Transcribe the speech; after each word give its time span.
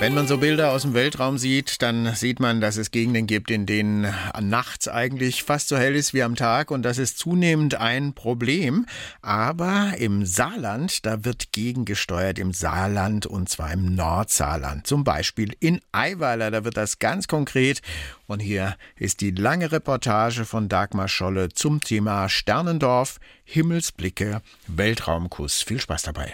Wenn 0.00 0.14
man 0.14 0.26
so 0.26 0.38
Bilder 0.38 0.72
aus 0.72 0.80
dem 0.80 0.94
Weltraum 0.94 1.36
sieht, 1.36 1.82
dann 1.82 2.14
sieht 2.14 2.40
man, 2.40 2.62
dass 2.62 2.78
es 2.78 2.90
Gegenden 2.90 3.26
gibt, 3.26 3.50
in 3.50 3.66
denen 3.66 4.06
nachts 4.40 4.88
eigentlich 4.88 5.42
fast 5.42 5.68
so 5.68 5.76
hell 5.76 5.94
ist 5.94 6.14
wie 6.14 6.22
am 6.22 6.36
Tag 6.36 6.70
und 6.70 6.84
das 6.84 6.96
ist 6.96 7.18
zunehmend 7.18 7.74
ein 7.74 8.14
Problem. 8.14 8.86
Aber 9.20 9.92
im 9.98 10.24
Saarland, 10.24 11.04
da 11.04 11.26
wird 11.26 11.52
gegengesteuert 11.52 12.38
im 12.38 12.54
Saarland 12.54 13.26
und 13.26 13.50
zwar 13.50 13.74
im 13.74 13.94
Nordsaarland. 13.94 14.86
Zum 14.86 15.04
Beispiel 15.04 15.54
in 15.60 15.82
Eiweiler, 15.92 16.50
da 16.50 16.64
wird 16.64 16.78
das 16.78 16.98
ganz 16.98 17.28
konkret. 17.28 17.82
Und 18.26 18.40
hier 18.40 18.76
ist 18.96 19.20
die 19.20 19.32
lange 19.32 19.70
Reportage 19.70 20.46
von 20.46 20.70
Dagmar 20.70 21.08
Scholle 21.08 21.50
zum 21.50 21.82
Thema 21.82 22.30
Sternendorf, 22.30 23.20
Himmelsblicke, 23.44 24.40
Weltraumkuss. 24.66 25.60
Viel 25.60 25.78
Spaß 25.78 26.04
dabei. 26.04 26.32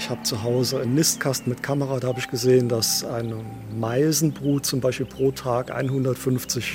Ich 0.00 0.08
habe 0.08 0.22
zu 0.22 0.42
Hause 0.42 0.80
einen 0.80 0.94
Nistkasten 0.94 1.50
mit 1.50 1.62
Kamera, 1.62 2.00
da 2.00 2.08
habe 2.08 2.18
ich 2.18 2.28
gesehen, 2.28 2.70
dass 2.70 3.04
eine 3.04 3.44
Meisenbrut 3.78 4.64
zum 4.64 4.80
Beispiel 4.80 5.04
pro 5.04 5.30
Tag 5.30 5.70
150 5.70 6.72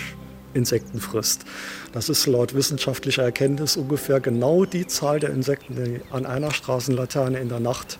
Insekten 0.53 0.99
frisst. 0.99 1.43
Das 1.91 2.07
ist 2.07 2.27
laut 2.27 2.53
wissenschaftlicher 2.53 3.23
Erkenntnis 3.23 3.77
ungefähr 3.77 4.19
genau 4.19 4.65
die 4.65 4.85
Zahl 4.85 5.19
der 5.19 5.31
Insekten, 5.31 5.75
die 5.75 6.01
an 6.11 6.27
einer 6.27 6.51
Straßenlaterne 6.51 7.39
in 7.39 7.49
der 7.49 7.59
Nacht 7.59 7.97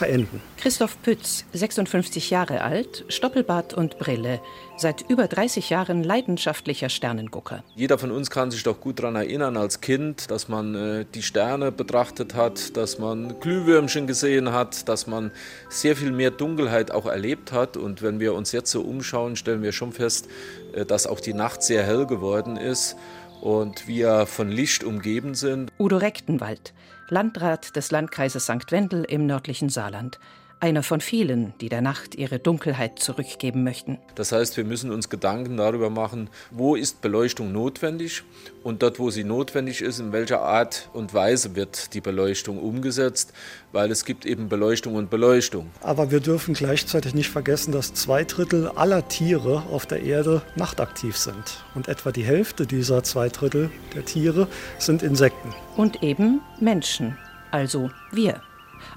verenden. 0.00 0.40
Christoph 0.56 1.00
Pütz, 1.02 1.44
56 1.52 2.30
Jahre 2.30 2.62
alt, 2.62 3.04
Stoppelbart 3.08 3.74
und 3.74 3.98
Brille, 3.98 4.40
seit 4.78 5.02
über 5.10 5.28
30 5.28 5.68
Jahren 5.68 6.02
leidenschaftlicher 6.02 6.88
Sternengucker. 6.88 7.62
Jeder 7.76 7.98
von 7.98 8.10
uns 8.10 8.30
kann 8.30 8.50
sich 8.50 8.62
doch 8.62 8.80
gut 8.80 8.98
daran 8.98 9.14
erinnern 9.14 9.58
als 9.58 9.82
Kind, 9.82 10.30
dass 10.30 10.48
man 10.48 10.74
äh, 10.74 11.04
die 11.14 11.22
Sterne 11.22 11.70
betrachtet 11.70 12.34
hat, 12.34 12.78
dass 12.78 12.98
man 12.98 13.38
Glühwürmchen 13.40 14.06
gesehen 14.06 14.52
hat, 14.52 14.88
dass 14.88 15.06
man 15.06 15.32
sehr 15.68 15.96
viel 15.96 16.12
mehr 16.12 16.30
Dunkelheit 16.30 16.92
auch 16.92 17.04
erlebt 17.04 17.52
hat. 17.52 17.76
Und 17.76 18.00
wenn 18.00 18.20
wir 18.20 18.32
uns 18.32 18.52
jetzt 18.52 18.70
so 18.70 18.80
umschauen, 18.80 19.36
stellen 19.36 19.62
wir 19.62 19.72
schon 19.72 19.92
fest, 19.92 20.28
äh, 20.72 20.86
dass 20.86 21.06
auch 21.06 21.20
die 21.20 21.34
Nacht 21.34 21.62
sehr 21.62 21.84
hell 21.84 22.06
geworden 22.06 22.56
ist 22.56 22.96
und 23.40 23.86
wir 23.86 24.26
von 24.26 24.50
Licht 24.50 24.84
umgeben 24.84 25.34
sind. 25.34 25.70
Udo 25.78 25.96
Rechtenwald, 25.96 26.72
Landrat 27.10 27.74
des 27.74 27.90
Landkreises 27.90 28.44
St. 28.44 28.70
Wendel 28.70 29.04
im 29.04 29.26
nördlichen 29.26 29.68
Saarland. 29.68 30.18
Einer 30.62 30.82
von 30.82 31.00
vielen, 31.00 31.54
die 31.62 31.70
der 31.70 31.80
Nacht 31.80 32.16
ihre 32.16 32.38
Dunkelheit 32.38 32.98
zurückgeben 32.98 33.64
möchten. 33.64 33.96
Das 34.14 34.30
heißt, 34.30 34.58
wir 34.58 34.64
müssen 34.64 34.90
uns 34.90 35.08
Gedanken 35.08 35.56
darüber 35.56 35.88
machen, 35.88 36.28
wo 36.50 36.76
ist 36.76 37.00
Beleuchtung 37.00 37.50
notwendig 37.50 38.24
und 38.62 38.82
dort, 38.82 38.98
wo 38.98 39.08
sie 39.08 39.24
notwendig 39.24 39.80
ist, 39.80 40.00
in 40.00 40.12
welcher 40.12 40.42
Art 40.42 40.90
und 40.92 41.14
Weise 41.14 41.56
wird 41.56 41.94
die 41.94 42.02
Beleuchtung 42.02 42.58
umgesetzt, 42.58 43.32
weil 43.72 43.90
es 43.90 44.04
gibt 44.04 44.26
eben 44.26 44.50
Beleuchtung 44.50 44.96
und 44.96 45.08
Beleuchtung. 45.08 45.70
Aber 45.80 46.10
wir 46.10 46.20
dürfen 46.20 46.52
gleichzeitig 46.52 47.14
nicht 47.14 47.30
vergessen, 47.30 47.72
dass 47.72 47.94
zwei 47.94 48.24
Drittel 48.24 48.68
aller 48.68 49.08
Tiere 49.08 49.62
auf 49.70 49.86
der 49.86 50.02
Erde 50.02 50.42
nachtaktiv 50.56 51.16
sind. 51.16 51.64
Und 51.74 51.88
etwa 51.88 52.12
die 52.12 52.24
Hälfte 52.24 52.66
dieser 52.66 53.02
zwei 53.02 53.30
Drittel 53.30 53.70
der 53.94 54.04
Tiere 54.04 54.46
sind 54.78 55.02
Insekten. 55.02 55.54
Und 55.78 56.02
eben 56.02 56.42
Menschen, 56.60 57.16
also 57.50 57.90
wir 58.12 58.42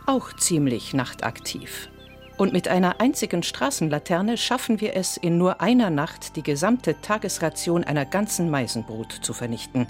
auch 0.06 0.34
ziemlich 0.34 0.94
nachtaktiv. 0.94 1.90
Und 2.38 2.52
mit 2.52 2.68
einer 2.68 3.00
einzigen 3.00 3.44
Straßenlaterne 3.44 4.38
schaffen 4.38 4.82
wir 4.82 4.96
es, 4.96 5.18
in 5.18 5.38
nur 5.38 5.62
einer 5.62 5.90
Nacht 5.90 6.36
die 6.36 6.44
gesamte 6.44 7.00
Tagesration 7.02 7.84
einer 7.84 8.06
ganzen 8.06 8.50
Meisenbrut 8.50 9.12
zu 9.12 9.34
vernichten. 9.34 9.88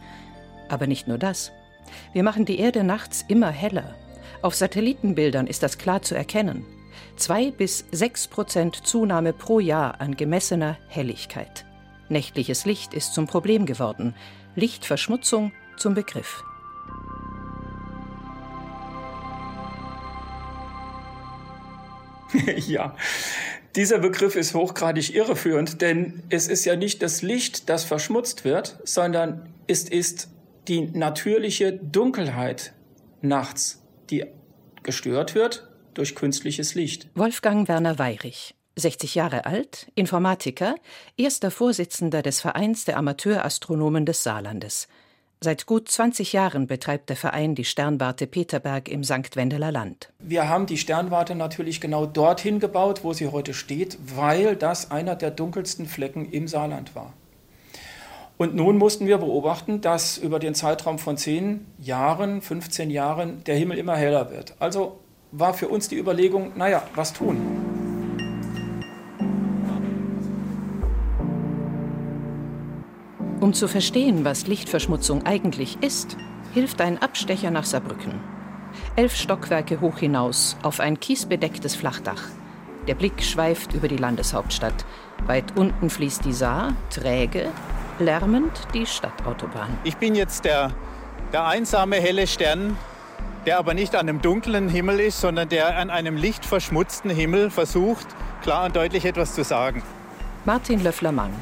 Aber 0.70 0.88
nicht 0.88 1.08
nur 1.08 1.17
das. 1.17 1.52
Wir 2.11 2.23
machen 2.23 2.45
die 2.45 2.60
Erde 2.60 2.83
nachts 2.83 3.23
immer 3.27 3.49
heller. 3.49 3.95
Auf 4.42 4.55
Satellitenbildern 4.55 5.48
ist 5.48 5.64
das 5.64 5.77
klar 5.77 6.02
zu 6.02 6.15
erkennen. 6.15 6.65
Zwei 7.15 7.52
bis 7.52 7.86
sechs 7.92 8.27
Prozent 8.27 8.86
Zunahme 8.86 9.33
pro 9.33 9.59
Jahr 9.59 10.02
an 10.02 10.15
gemessener 10.15 10.77
Helligkeit. 10.88 11.65
Nächtliches 12.09 12.65
Licht 12.65 12.93
ist 12.93 13.14
zum 13.14 13.27
Problem 13.27 13.65
geworden, 13.65 14.15
Lichtverschmutzung 14.55 15.54
zum 15.77 15.93
Begriff. 15.93 16.43
ja, 22.67 22.95
dieser 23.76 23.99
Begriff 23.99 24.36
ist 24.36 24.54
hochgradig 24.54 25.16
irreführend, 25.16 25.82
denn 25.82 26.21
es 26.30 26.48
ist 26.48 26.66
ja 26.66 26.76
nicht 26.76 27.02
das 27.02 27.21
Licht, 27.21 27.70
das 27.70 27.83
verschmutzt 27.83 28.45
wird, 28.45 28.80
sondern 28.83 29.49
es 29.67 29.83
ist 29.83 30.30
die 30.67 30.82
natürliche 30.82 31.73
Dunkelheit 31.73 32.73
nachts, 33.21 33.82
die 34.10 34.26
gestört 34.83 35.33
wird 35.36 35.67
durch 35.94 36.16
künstliches 36.16 36.76
Licht. 36.76 37.08
Wolfgang 37.16 37.67
Werner 37.67 37.98
Weyrich, 37.98 38.55
60 38.76 39.15
Jahre 39.15 39.45
alt, 39.45 39.92
Informatiker, 39.95 40.76
erster 41.17 41.52
Vorsitzender 41.52 42.21
des 42.21 42.42
Vereins 42.42 42.86
der 42.86 42.98
Amateurastronomen 42.98 44.05
des 44.05 44.23
Saarlandes. 44.23 44.88
Seit 45.43 45.65
gut 45.65 45.89
20 45.89 46.31
Jahren 46.31 46.67
betreibt 46.67 47.09
der 47.09 47.17
Verein 47.17 47.54
die 47.54 47.65
Sternwarte 47.65 48.27
Peterberg 48.27 48.87
im 48.87 49.04
St. 49.04 49.36
Wendeler 49.36 49.73
Land. 49.73 50.08
Wir 50.20 50.48
haben 50.48 50.67
die 50.67 50.77
Sternwarte 50.77 51.36
natürlich 51.36 51.81
genau 51.81 52.05
dorthin 52.05 52.61
gebaut, 52.61 53.02
wo 53.04 53.11
sie 53.11 53.27
heute 53.27 53.53
steht, 53.53 53.98
weil 54.15 54.55
das 54.55 54.89
einer 54.89 55.17
der 55.17 55.32
dunkelsten 55.32 55.86
Flecken 55.86 56.32
im 56.32 56.48
Saarland 56.48 56.95
war. 56.95 57.11
Und 58.37 58.55
nun 58.55 58.77
mussten 58.77 59.05
wir 59.05 59.17
beobachten, 59.17 59.82
dass 59.82 60.17
über 60.17 60.39
den 60.39 60.55
Zeitraum 60.55 60.98
von 60.98 61.17
10 61.17 61.65
Jahren, 61.77 62.42
15 62.42 62.89
Jahren 62.89 63.43
der 63.43 63.58
Himmel 63.58 63.77
immer 63.77 63.98
heller 63.98 64.32
wird. 64.32 64.55
Also 64.59 65.02
war 65.33 65.53
für 65.53 65.67
uns 65.67 65.89
die 65.89 65.98
Überlegung, 65.98 66.53
naja, 66.55 66.83
was 66.95 67.11
tun? 67.11 67.52
Um 73.43 73.54
zu 73.54 73.67
verstehen, 73.67 74.23
was 74.23 74.48
Lichtverschmutzung 74.48 75.26
eigentlich 75.26 75.77
ist, 75.81 76.15
hilft 76.54 76.80
ein 76.80 77.02
Abstecher 77.02 77.52
nach 77.52 77.65
Saarbrücken. 77.65 78.14
Elf 78.95 79.17
Stockwerke 79.17 79.81
hoch 79.81 79.98
hinaus 79.98 80.55
auf 80.64 80.80
ein 80.80 80.98
kiesbedecktes 80.98 81.76
Flachdach. 81.76 82.21
Der 82.87 82.95
Blick 82.95 83.21
schweift 83.21 83.73
über 83.73 83.89
die 83.89 83.98
Landeshauptstadt. 83.98 84.86
Weit 85.27 85.58
unten 85.58 85.89
fließt 85.89 86.23
die 86.23 86.32
Saar, 86.32 86.73
träge, 86.89 87.49
lärmend 87.99 88.53
die 88.73 88.86
Stadtautobahn. 88.86 89.77
Ich 89.83 89.98
bin 89.98 90.15
jetzt 90.15 90.45
der, 90.45 90.71
der 91.33 91.45
einsame 91.45 91.98
helle 91.98 92.27
Stern, 92.27 92.77
der 93.45 93.59
aber 93.59 93.73
nicht 93.73 93.93
an 93.95 94.08
einem 94.08 94.21
dunklen 94.21 94.70
Himmel 94.70 95.02
ist, 95.02 95.20
sondern 95.20 95.49
der 95.49 95.76
an 95.76 95.89
einem 95.89 96.15
lichtverschmutzten 96.15 97.11
Himmel 97.11 97.49
versucht, 97.49 98.08
klar 98.42 98.67
und 98.67 98.77
deutlich 98.77 99.03
etwas 99.03 99.36
zu 99.36 99.43
sagen. 99.43 99.83
Martin 100.45 100.82
Löffler-Mang, 100.82 101.33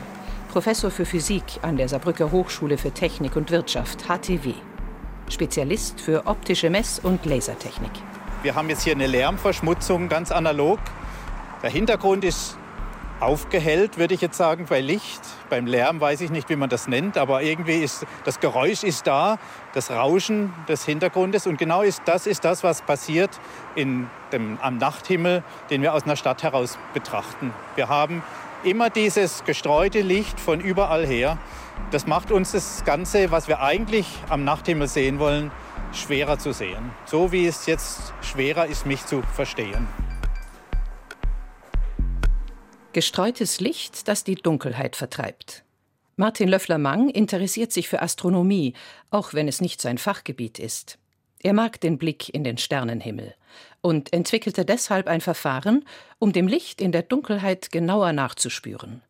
Professor 0.51 0.91
für 0.91 1.05
Physik 1.05 1.43
an 1.61 1.77
der 1.77 1.87
Saarbrücker 1.87 2.29
Hochschule 2.29 2.77
für 2.77 2.91
Technik 2.91 3.37
und 3.37 3.51
Wirtschaft, 3.51 4.03
HTW. 4.09 4.53
Spezialist 5.29 6.01
für 6.01 6.27
optische 6.27 6.69
Mess- 6.69 6.99
und 6.99 7.25
Lasertechnik. 7.25 7.91
Wir 8.43 8.53
haben 8.53 8.67
jetzt 8.67 8.83
hier 8.83 8.91
eine 8.91 9.07
Lärmverschmutzung, 9.07 10.09
ganz 10.09 10.29
analog. 10.29 10.79
Der 11.63 11.69
Hintergrund 11.69 12.25
ist 12.25 12.57
aufgehellt, 13.21 13.97
würde 13.97 14.13
ich 14.13 14.19
jetzt 14.19 14.35
sagen, 14.35 14.65
bei 14.67 14.81
Licht. 14.81 15.21
Beim 15.49 15.67
Lärm 15.67 16.01
weiß 16.01 16.19
ich 16.19 16.31
nicht, 16.31 16.49
wie 16.49 16.57
man 16.57 16.69
das 16.69 16.89
nennt, 16.89 17.17
aber 17.17 17.43
irgendwie 17.43 17.77
ist 17.77 18.05
das 18.25 18.41
Geräusch 18.41 18.83
ist 18.83 19.07
da, 19.07 19.39
das 19.73 19.89
Rauschen 19.89 20.53
des 20.67 20.83
Hintergrundes. 20.83 21.47
Und 21.47 21.59
genau 21.59 21.81
ist, 21.81 22.01
das 22.03 22.27
ist 22.27 22.43
das, 22.43 22.61
was 22.61 22.81
passiert 22.81 23.39
in 23.75 24.07
dem, 24.33 24.57
am 24.61 24.79
Nachthimmel, 24.79 25.43
den 25.69 25.81
wir 25.81 25.93
aus 25.93 26.03
einer 26.03 26.17
Stadt 26.17 26.43
heraus 26.43 26.77
betrachten. 26.93 27.53
Wir 27.75 27.87
haben 27.87 28.21
immer 28.63 28.89
dieses 28.89 29.43
gestreute 29.43 30.01
Licht 30.01 30.39
von 30.39 30.59
überall 30.59 31.05
her. 31.05 31.37
Das 31.91 32.07
macht 32.07 32.31
uns 32.31 32.51
das 32.51 32.83
Ganze, 32.85 33.31
was 33.31 33.47
wir 33.47 33.61
eigentlich 33.61 34.05
am 34.29 34.43
Nachthimmel 34.43 34.87
sehen 34.87 35.19
wollen, 35.19 35.51
schwerer 35.93 36.37
zu 36.37 36.53
sehen. 36.53 36.91
So 37.05 37.31
wie 37.31 37.47
es 37.47 37.65
jetzt 37.65 38.13
schwerer 38.21 38.67
ist, 38.67 38.85
mich 38.85 39.05
zu 39.05 39.21
verstehen. 39.33 39.87
Gestreutes 42.93 43.61
Licht, 43.61 44.07
das 44.07 44.23
die 44.23 44.35
Dunkelheit 44.35 44.95
vertreibt. 44.95 45.63
Martin 46.17 46.49
Löffler-Mang 46.49 47.09
interessiert 47.09 47.71
sich 47.71 47.87
für 47.87 48.01
Astronomie, 48.01 48.73
auch 49.09 49.33
wenn 49.33 49.47
es 49.47 49.61
nicht 49.61 49.81
sein 49.81 49.97
Fachgebiet 49.97 50.59
ist. 50.59 50.99
Er 51.43 51.53
mag 51.53 51.81
den 51.81 51.97
Blick 51.97 52.29
in 52.29 52.43
den 52.43 52.57
Sternenhimmel 52.57 53.33
und 53.81 54.13
entwickelte 54.13 54.63
deshalb 54.63 55.07
ein 55.07 55.21
Verfahren, 55.21 55.85
um 56.19 56.33
dem 56.33 56.47
Licht 56.47 56.81
in 56.81 56.91
der 56.91 57.01
Dunkelheit 57.01 57.71
genauer 57.71 58.13
nachzuspüren. 58.13 59.01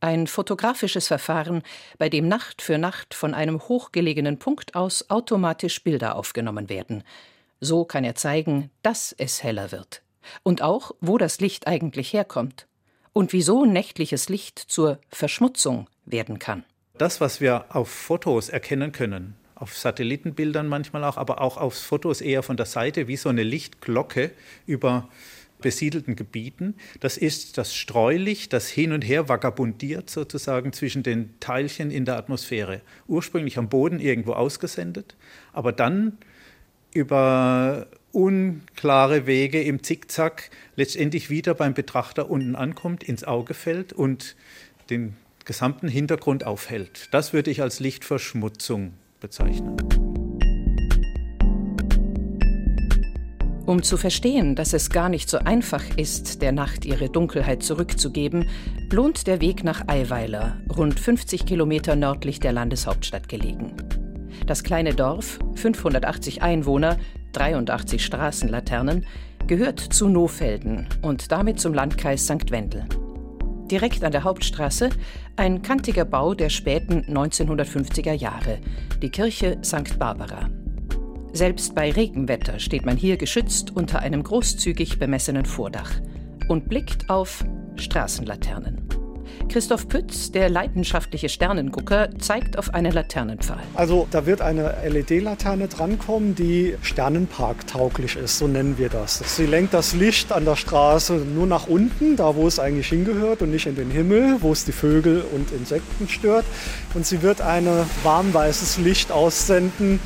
Ein 0.00 0.26
fotografisches 0.26 1.06
Verfahren, 1.06 1.62
bei 1.96 2.08
dem 2.08 2.26
Nacht 2.26 2.60
für 2.60 2.76
Nacht 2.76 3.14
von 3.14 3.34
einem 3.34 3.60
hochgelegenen 3.60 4.38
Punkt 4.38 4.74
aus 4.74 5.10
automatisch 5.10 5.82
Bilder 5.84 6.16
aufgenommen 6.16 6.68
werden. 6.68 7.04
So 7.60 7.84
kann 7.84 8.04
er 8.04 8.16
zeigen, 8.16 8.70
dass 8.82 9.14
es 9.16 9.42
heller 9.42 9.70
wird. 9.70 10.02
Und 10.42 10.62
auch, 10.62 10.90
wo 11.00 11.18
das 11.18 11.40
Licht 11.40 11.68
eigentlich 11.68 12.12
herkommt. 12.12 12.66
Und 13.12 13.32
wieso 13.32 13.64
nächtliches 13.64 14.28
Licht 14.28 14.58
zur 14.58 14.98
Verschmutzung 15.08 15.88
werden 16.04 16.38
kann. 16.38 16.64
Das, 16.98 17.20
was 17.20 17.40
wir 17.40 17.64
auf 17.68 17.88
Fotos 17.88 18.48
erkennen 18.48 18.92
können, 18.92 19.36
auf 19.56 19.76
Satellitenbildern 19.76 20.68
manchmal 20.68 21.02
auch, 21.02 21.16
aber 21.16 21.40
auch 21.40 21.56
auf 21.56 21.74
Fotos 21.74 22.20
eher 22.20 22.42
von 22.42 22.56
der 22.56 22.66
Seite, 22.66 23.08
wie 23.08 23.16
so 23.16 23.30
eine 23.30 23.42
Lichtglocke 23.42 24.30
über 24.66 25.08
besiedelten 25.60 26.14
Gebieten. 26.14 26.74
Das 27.00 27.16
ist 27.16 27.56
das 27.56 27.74
Streulicht, 27.74 28.52
das 28.52 28.68
hin 28.68 28.92
und 28.92 29.02
her 29.02 29.30
vagabundiert 29.30 30.10
sozusagen 30.10 30.74
zwischen 30.74 31.02
den 31.02 31.34
Teilchen 31.40 31.90
in 31.90 32.04
der 32.04 32.18
Atmosphäre. 32.18 32.82
Ursprünglich 33.08 33.56
am 33.56 33.70
Boden 33.70 33.98
irgendwo 33.98 34.34
ausgesendet, 34.34 35.16
aber 35.54 35.72
dann 35.72 36.18
über 36.92 37.86
unklare 38.12 39.26
Wege 39.26 39.62
im 39.62 39.82
Zickzack 39.82 40.50
letztendlich 40.76 41.30
wieder 41.30 41.54
beim 41.54 41.72
Betrachter 41.72 42.30
unten 42.30 42.56
ankommt, 42.56 43.04
ins 43.04 43.24
Auge 43.24 43.54
fällt 43.54 43.94
und 43.94 44.36
den 44.90 45.16
gesamten 45.46 45.88
Hintergrund 45.88 46.44
aufhält. 46.44 47.08
Das 47.12 47.32
würde 47.32 47.50
ich 47.50 47.62
als 47.62 47.80
Lichtverschmutzung 47.80 48.92
bezeichnen. 49.26 49.76
Um 53.66 53.82
zu 53.82 53.96
verstehen, 53.96 54.54
dass 54.54 54.72
es 54.72 54.90
gar 54.90 55.08
nicht 55.08 55.28
so 55.28 55.38
einfach 55.38 55.82
ist, 55.96 56.40
der 56.40 56.52
Nacht 56.52 56.84
ihre 56.84 57.08
Dunkelheit 57.08 57.64
zurückzugeben, 57.64 58.48
lohnt 58.92 59.26
der 59.26 59.40
Weg 59.40 59.64
nach 59.64 59.88
Eiweiler, 59.88 60.58
rund 60.76 61.00
50 61.00 61.44
Kilometer 61.44 61.96
nördlich 61.96 62.38
der 62.38 62.52
Landeshauptstadt 62.52 63.28
gelegen. 63.28 63.74
Das 64.46 64.62
kleine 64.62 64.94
Dorf, 64.94 65.40
580 65.56 66.42
Einwohner, 66.42 66.96
83 67.32 68.04
Straßenlaternen, 68.04 69.04
gehört 69.48 69.80
zu 69.80 70.08
Nofelden 70.08 70.86
und 71.02 71.32
damit 71.32 71.58
zum 71.58 71.74
Landkreis 71.74 72.26
St. 72.26 72.52
Wendel. 72.52 72.84
Direkt 73.70 74.04
an 74.04 74.12
der 74.12 74.22
Hauptstraße 74.22 74.90
ein 75.34 75.62
kantiger 75.62 76.04
Bau 76.04 76.34
der 76.34 76.50
späten 76.50 77.02
1950er 77.02 78.12
Jahre, 78.12 78.58
die 79.02 79.10
Kirche 79.10 79.58
St. 79.64 79.98
Barbara. 79.98 80.48
Selbst 81.32 81.74
bei 81.74 81.90
Regenwetter 81.90 82.58
steht 82.58 82.86
man 82.86 82.96
hier 82.96 83.16
geschützt 83.16 83.74
unter 83.74 84.00
einem 84.00 84.22
großzügig 84.22 84.98
bemessenen 84.98 85.44
Vordach 85.44 85.90
und 86.48 86.68
blickt 86.68 87.10
auf 87.10 87.44
Straßenlaternen. 87.76 88.85
Christoph 89.48 89.88
Pütz, 89.88 90.32
der 90.32 90.48
leidenschaftliche 90.48 91.28
Sternengucker, 91.28 92.10
zeigt 92.18 92.58
auf 92.58 92.74
eine 92.74 92.90
Laternenpfahl. 92.90 93.62
Also 93.74 94.06
da 94.10 94.26
wird 94.26 94.40
eine 94.40 94.74
LED-Laterne 94.86 95.68
drankommen, 95.68 96.34
die 96.34 96.76
Sternenpark-tauglich 96.82 98.16
ist, 98.16 98.38
so 98.38 98.48
nennen 98.48 98.78
wir 98.78 98.88
das. 98.88 99.22
Sie 99.36 99.46
lenkt 99.46 99.74
das 99.74 99.94
Licht 99.94 100.32
an 100.32 100.44
der 100.44 100.56
Straße 100.56 101.14
nur 101.14 101.46
nach 101.46 101.66
unten, 101.66 102.16
da 102.16 102.34
wo 102.34 102.46
es 102.46 102.58
eigentlich 102.58 102.88
hingehört 102.88 103.42
und 103.42 103.50
nicht 103.50 103.66
in 103.66 103.76
den 103.76 103.90
Himmel, 103.90 104.36
wo 104.40 104.52
es 104.52 104.64
die 104.64 104.72
Vögel 104.72 105.24
und 105.34 105.52
Insekten 105.52 106.08
stört. 106.08 106.44
Und 106.94 107.06
sie 107.06 107.22
wird 107.22 107.40
ein 107.40 107.66
warmweißes 108.02 108.78
Licht 108.78 109.12
aussenden, 109.12 110.00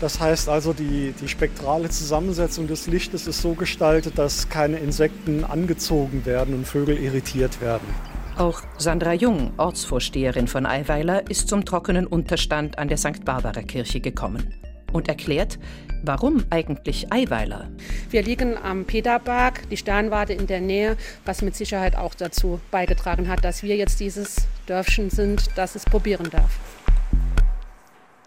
das 0.00 0.20
heißt 0.20 0.48
also, 0.48 0.72
die, 0.72 1.14
die 1.20 1.28
spektrale 1.28 1.88
Zusammensetzung 1.88 2.66
des 2.66 2.86
Lichtes 2.86 3.26
ist 3.26 3.40
so 3.40 3.54
gestaltet, 3.54 4.18
dass 4.18 4.48
keine 4.48 4.78
Insekten 4.78 5.44
angezogen 5.44 6.26
werden 6.26 6.54
und 6.54 6.66
Vögel 6.66 6.98
irritiert 6.98 7.60
werden. 7.60 7.86
Auch 8.36 8.62
Sandra 8.78 9.12
Jung, 9.12 9.52
Ortsvorsteherin 9.58 10.48
von 10.48 10.66
Eiweiler, 10.66 11.30
ist 11.30 11.48
zum 11.48 11.64
trockenen 11.64 12.04
Unterstand 12.04 12.78
an 12.78 12.88
der 12.88 12.96
St. 12.96 13.24
Barbara 13.24 13.62
Kirche 13.62 14.00
gekommen 14.00 14.52
und 14.92 15.06
erklärt, 15.06 15.58
warum 16.02 16.44
eigentlich 16.50 17.12
Eiweiler. 17.12 17.70
Wir 18.10 18.22
liegen 18.22 18.56
am 18.56 18.86
Peterberg, 18.86 19.68
die 19.68 19.76
Sternwarte 19.76 20.32
in 20.32 20.48
der 20.48 20.60
Nähe, 20.60 20.96
was 21.24 21.42
mit 21.42 21.54
Sicherheit 21.54 21.94
auch 21.94 22.14
dazu 22.14 22.60
beigetragen 22.72 23.28
hat, 23.28 23.44
dass 23.44 23.62
wir 23.62 23.76
jetzt 23.76 24.00
dieses 24.00 24.48
Dörfchen 24.66 25.10
sind, 25.10 25.50
das 25.54 25.76
es 25.76 25.84
probieren 25.84 26.28
darf. 26.30 26.58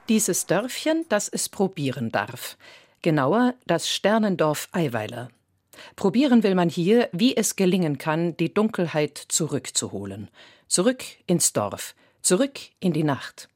Dieses 0.07 0.45
Dörfchen, 0.45 1.05
das 1.09 1.27
es 1.27 1.49
probieren 1.49 2.13
darf. 2.13 2.57
Genauer 3.01 3.55
das 3.65 3.89
Sternendorf 3.89 4.69
Eiweiler. 4.71 5.27
Probieren 5.95 6.43
will 6.43 6.55
man 6.55 6.69
hier, 6.69 7.09
wie 7.11 7.35
es 7.35 7.55
gelingen 7.55 7.97
kann, 7.97 8.35
die 8.37 8.53
Dunkelheit 8.53 9.17
zurückzuholen. 9.27 10.29
Zurück 10.67 11.03
ins 11.25 11.53
Dorf, 11.53 11.95
zurück 12.21 12.59
in 12.79 12.93
die 12.93 13.03
Nacht. 13.03 13.49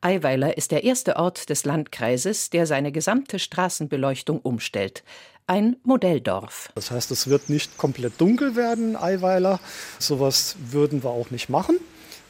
Eiweiler 0.00 0.56
ist 0.56 0.70
der 0.70 0.84
erste 0.84 1.16
Ort 1.16 1.48
des 1.50 1.64
Landkreises, 1.64 2.50
der 2.50 2.66
seine 2.66 2.92
gesamte 2.92 3.38
Straßenbeleuchtung 3.38 4.40
umstellt. 4.40 5.02
Ein 5.46 5.76
Modelldorf. 5.82 6.70
Das 6.74 6.90
heißt, 6.90 7.10
es 7.10 7.28
wird 7.28 7.50
nicht 7.50 7.76
komplett 7.76 8.20
dunkel 8.20 8.56
werden, 8.56 8.96
Eiweiler. 8.96 9.60
Sowas 9.98 10.56
würden 10.70 11.02
wir 11.02 11.10
auch 11.10 11.30
nicht 11.30 11.48
machen, 11.50 11.78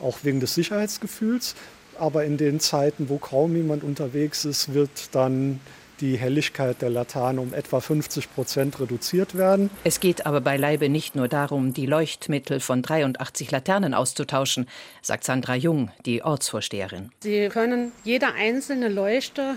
auch 0.00 0.19
wegen 0.22 0.40
des 0.40 0.54
Sicherheitsgefühls. 0.54 1.54
Aber 1.96 2.25
in 2.25 2.37
den 2.37 2.58
Zeiten, 2.58 3.08
wo 3.08 3.19
kaum 3.19 3.54
jemand 3.54 3.84
unterwegs 3.84 4.44
ist, 4.44 4.75
wird 4.75 5.14
dann 5.14 5.60
die 6.00 6.17
Helligkeit 6.17 6.82
der 6.82 6.91
Laterne 6.91 7.41
um 7.41 7.55
etwa 7.55 7.81
50 7.81 8.35
Prozent 8.35 8.81
reduziert 8.81 9.37
werden. 9.37 9.70
Es 9.85 10.00
geht 10.00 10.26
aber 10.26 10.41
beileibe 10.41 10.88
nicht 10.88 11.14
nur 11.14 11.29
darum, 11.29 11.73
die 11.73 11.87
Leuchtmittel 11.87 12.61
von 12.61 12.82
83 12.82 13.50
Laternen 13.50 13.94
auszutauschen, 13.94 14.67
sagt 15.02 15.25
Sandra 15.25 15.55
Jung, 15.55 15.91
die 16.06 16.23
Ortsvorsteherin. 16.23 17.11
Sie 17.23 17.49
können 17.49 17.93
jede 18.02 18.26
einzelne 18.35 18.88
Leuchte 18.88 19.56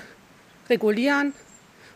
regulieren 0.69 1.33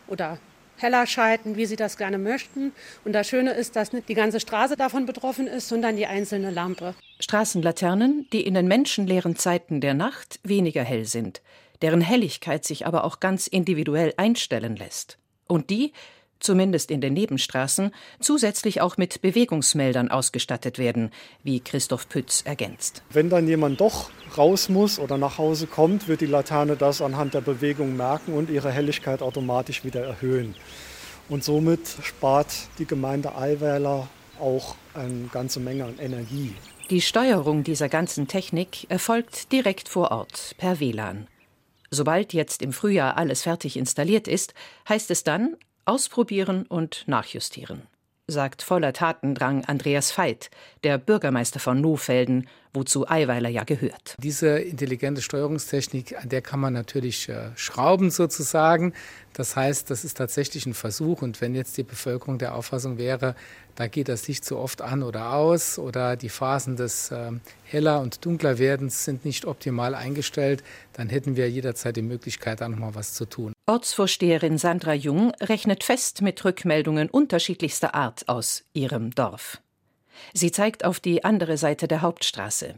oder 0.08 0.38
heller 0.78 1.06
schalten, 1.06 1.56
wie 1.56 1.66
Sie 1.66 1.76
das 1.76 1.96
gerne 1.96 2.18
möchten. 2.18 2.72
Und 3.04 3.12
das 3.12 3.28
Schöne 3.28 3.52
ist, 3.52 3.76
dass 3.76 3.92
nicht 3.92 4.08
die 4.08 4.14
ganze 4.14 4.40
Straße 4.40 4.76
davon 4.76 5.06
betroffen 5.06 5.46
ist, 5.46 5.68
sondern 5.68 5.96
die 5.96 6.06
einzelne 6.06 6.50
Lampe. 6.50 6.94
Straßenlaternen, 7.20 8.26
die 8.32 8.44
in 8.44 8.54
den 8.54 8.66
menschenleeren 8.66 9.36
Zeiten 9.36 9.80
der 9.80 9.94
Nacht 9.94 10.40
weniger 10.42 10.82
hell 10.82 11.04
sind 11.04 11.40
deren 11.82 12.00
Helligkeit 12.00 12.64
sich 12.64 12.86
aber 12.86 13.04
auch 13.04 13.20
ganz 13.20 13.46
individuell 13.46 14.14
einstellen 14.16 14.76
lässt. 14.76 15.18
Und 15.46 15.70
die, 15.70 15.92
zumindest 16.42 16.90
in 16.90 17.00
den 17.00 17.14
Nebenstraßen, 17.14 17.92
zusätzlich 18.20 18.80
auch 18.80 18.96
mit 18.96 19.22
Bewegungsmeldern 19.22 20.10
ausgestattet 20.10 20.78
werden, 20.78 21.10
wie 21.42 21.60
Christoph 21.60 22.08
Pütz 22.08 22.42
ergänzt. 22.42 23.02
Wenn 23.10 23.30
dann 23.30 23.46
jemand 23.46 23.80
doch 23.80 24.10
raus 24.36 24.68
muss 24.68 24.98
oder 24.98 25.18
nach 25.18 25.38
Hause 25.38 25.66
kommt, 25.66 26.08
wird 26.08 26.20
die 26.20 26.26
Laterne 26.26 26.76
das 26.76 27.02
anhand 27.02 27.34
der 27.34 27.40
Bewegung 27.40 27.96
merken 27.96 28.34
und 28.34 28.50
ihre 28.50 28.70
Helligkeit 28.70 29.22
automatisch 29.22 29.84
wieder 29.84 30.02
erhöhen. 30.02 30.54
Und 31.28 31.44
somit 31.44 31.80
spart 32.02 32.52
die 32.78 32.86
Gemeinde 32.86 33.36
Eiweiler 33.36 34.08
auch 34.40 34.74
eine 34.94 35.28
ganze 35.32 35.60
Menge 35.60 35.84
an 35.84 35.98
Energie. 35.98 36.54
Die 36.90 37.00
Steuerung 37.00 37.62
dieser 37.62 37.88
ganzen 37.88 38.26
Technik 38.26 38.90
erfolgt 38.90 39.52
direkt 39.52 39.88
vor 39.88 40.10
Ort 40.10 40.54
per 40.58 40.80
WLAN. 40.80 41.28
Sobald 41.94 42.32
jetzt 42.32 42.62
im 42.62 42.72
Frühjahr 42.72 43.18
alles 43.18 43.42
fertig 43.42 43.76
installiert 43.76 44.26
ist, 44.26 44.54
heißt 44.88 45.10
es 45.10 45.24
dann 45.24 45.58
ausprobieren 45.84 46.64
und 46.66 47.04
nachjustieren, 47.06 47.82
sagt 48.26 48.62
voller 48.62 48.94
Tatendrang 48.94 49.66
Andreas 49.66 50.16
Veit, 50.16 50.50
der 50.84 50.96
Bürgermeister 50.96 51.60
von 51.60 51.82
Nohfelden, 51.82 52.48
wozu 52.72 53.06
Eiweiler 53.10 53.50
ja 53.50 53.64
gehört. 53.64 54.16
Diese 54.18 54.58
intelligente 54.58 55.20
Steuerungstechnik, 55.20 56.16
an 56.18 56.30
der 56.30 56.40
kann 56.40 56.60
man 56.60 56.72
natürlich 56.72 57.28
äh, 57.28 57.50
schrauben 57.56 58.10
sozusagen. 58.10 58.94
Das 59.34 59.54
heißt, 59.54 59.90
das 59.90 60.02
ist 60.02 60.16
tatsächlich 60.16 60.64
ein 60.64 60.72
Versuch. 60.72 61.20
Und 61.20 61.42
wenn 61.42 61.54
jetzt 61.54 61.76
die 61.76 61.82
Bevölkerung 61.82 62.38
der 62.38 62.54
Auffassung 62.54 62.96
wäre, 62.96 63.34
da 63.76 63.86
geht 63.86 64.08
das 64.08 64.28
Licht 64.28 64.44
zu 64.44 64.58
oft 64.58 64.82
an 64.82 65.02
oder 65.02 65.32
aus 65.32 65.78
oder 65.78 66.16
die 66.16 66.28
Phasen 66.28 66.76
des 66.76 67.10
äh, 67.10 67.32
heller 67.64 68.00
und 68.00 68.24
dunkler 68.24 68.58
Werdens 68.58 69.04
sind 69.04 69.24
nicht 69.24 69.44
optimal 69.44 69.94
eingestellt, 69.94 70.62
dann 70.92 71.08
hätten 71.08 71.36
wir 71.36 71.50
jederzeit 71.50 71.96
die 71.96 72.02
Möglichkeit, 72.02 72.60
da 72.60 72.68
nochmal 72.68 72.94
was 72.94 73.14
zu 73.14 73.24
tun. 73.24 73.52
Ortsvorsteherin 73.66 74.58
Sandra 74.58 74.92
Jung 74.92 75.32
rechnet 75.40 75.84
fest 75.84 76.20
mit 76.20 76.44
Rückmeldungen 76.44 77.08
unterschiedlichster 77.08 77.94
Art 77.94 78.28
aus 78.28 78.64
ihrem 78.72 79.14
Dorf. 79.14 79.60
Sie 80.34 80.52
zeigt 80.52 80.84
auf 80.84 81.00
die 81.00 81.24
andere 81.24 81.56
Seite 81.56 81.88
der 81.88 82.02
Hauptstraße. 82.02 82.74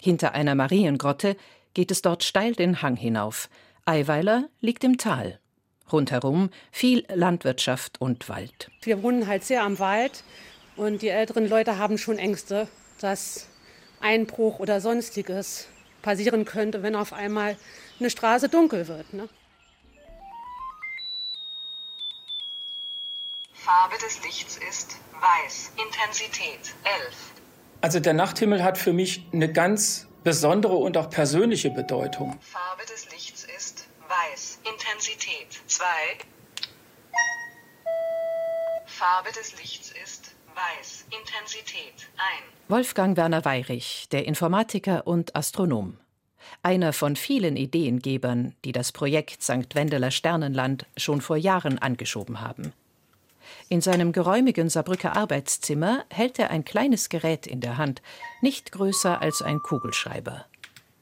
Hinter 0.00 0.32
einer 0.32 0.54
Mariengrotte 0.54 1.36
geht 1.72 1.90
es 1.90 2.02
dort 2.02 2.24
steil 2.24 2.54
den 2.54 2.82
Hang 2.82 2.96
hinauf. 2.96 3.48
Eiweiler 3.86 4.48
liegt 4.60 4.84
im 4.84 4.98
Tal. 4.98 5.38
Rundherum 5.92 6.50
viel 6.70 7.04
Landwirtschaft 7.12 8.00
und 8.00 8.28
Wald. 8.28 8.70
Wir 8.82 9.02
wohnen 9.02 9.26
halt 9.26 9.44
sehr 9.44 9.62
am 9.62 9.78
Wald 9.78 10.24
und 10.76 11.02
die 11.02 11.08
älteren 11.08 11.48
Leute 11.48 11.78
haben 11.78 11.98
schon 11.98 12.18
Ängste, 12.18 12.68
dass 13.00 13.48
Einbruch 14.00 14.58
oder 14.58 14.80
sonstiges 14.80 15.68
passieren 16.02 16.44
könnte, 16.44 16.82
wenn 16.82 16.94
auf 16.94 17.12
einmal 17.12 17.56
eine 17.98 18.10
Straße 18.10 18.48
dunkel 18.48 18.88
wird. 18.88 19.12
Ne? 19.14 19.28
Farbe 23.52 23.94
des 23.96 24.22
Lichts 24.22 24.58
ist 24.68 24.96
weiß. 25.12 25.72
Intensität 25.82 26.74
11. 26.84 27.32
Also 27.80 28.00
der 28.00 28.12
Nachthimmel 28.12 28.62
hat 28.62 28.76
für 28.78 28.92
mich 28.92 29.26
eine 29.32 29.50
ganz 29.50 30.06
besondere 30.22 30.74
und 30.74 30.96
auch 30.96 31.08
persönliche 31.08 31.70
Bedeutung. 31.70 32.38
Farbe 32.40 32.82
des 32.82 33.04
Lichts. 33.04 33.13
Intensität 34.66 35.60
2. 35.66 35.84
Farbe 38.86 39.30
des 39.32 39.60
Lichts 39.60 39.92
ist 40.02 40.34
weiß. 40.54 41.04
Intensität 41.10 42.08
1. 42.16 42.68
Wolfgang 42.68 43.14
Werner 43.18 43.44
Weyrich, 43.44 44.08
der 44.10 44.24
Informatiker 44.24 45.06
und 45.06 45.36
Astronom. 45.36 45.98
Einer 46.62 46.94
von 46.94 47.14
vielen 47.14 47.58
Ideengebern, 47.58 48.54
die 48.64 48.72
das 48.72 48.92
Projekt 48.92 49.42
St. 49.42 49.74
Wendeler 49.74 50.10
Sternenland 50.10 50.86
schon 50.96 51.20
vor 51.20 51.36
Jahren 51.36 51.78
angeschoben 51.78 52.40
haben. 52.40 52.72
In 53.68 53.82
seinem 53.82 54.12
geräumigen 54.12 54.70
Saarbrücker 54.70 55.14
Arbeitszimmer 55.14 56.06
hält 56.08 56.38
er 56.38 56.48
ein 56.50 56.64
kleines 56.64 57.10
Gerät 57.10 57.46
in 57.46 57.60
der 57.60 57.76
Hand, 57.76 58.00
nicht 58.40 58.72
größer 58.72 59.20
als 59.20 59.42
ein 59.42 59.60
Kugelschreiber. 59.60 60.46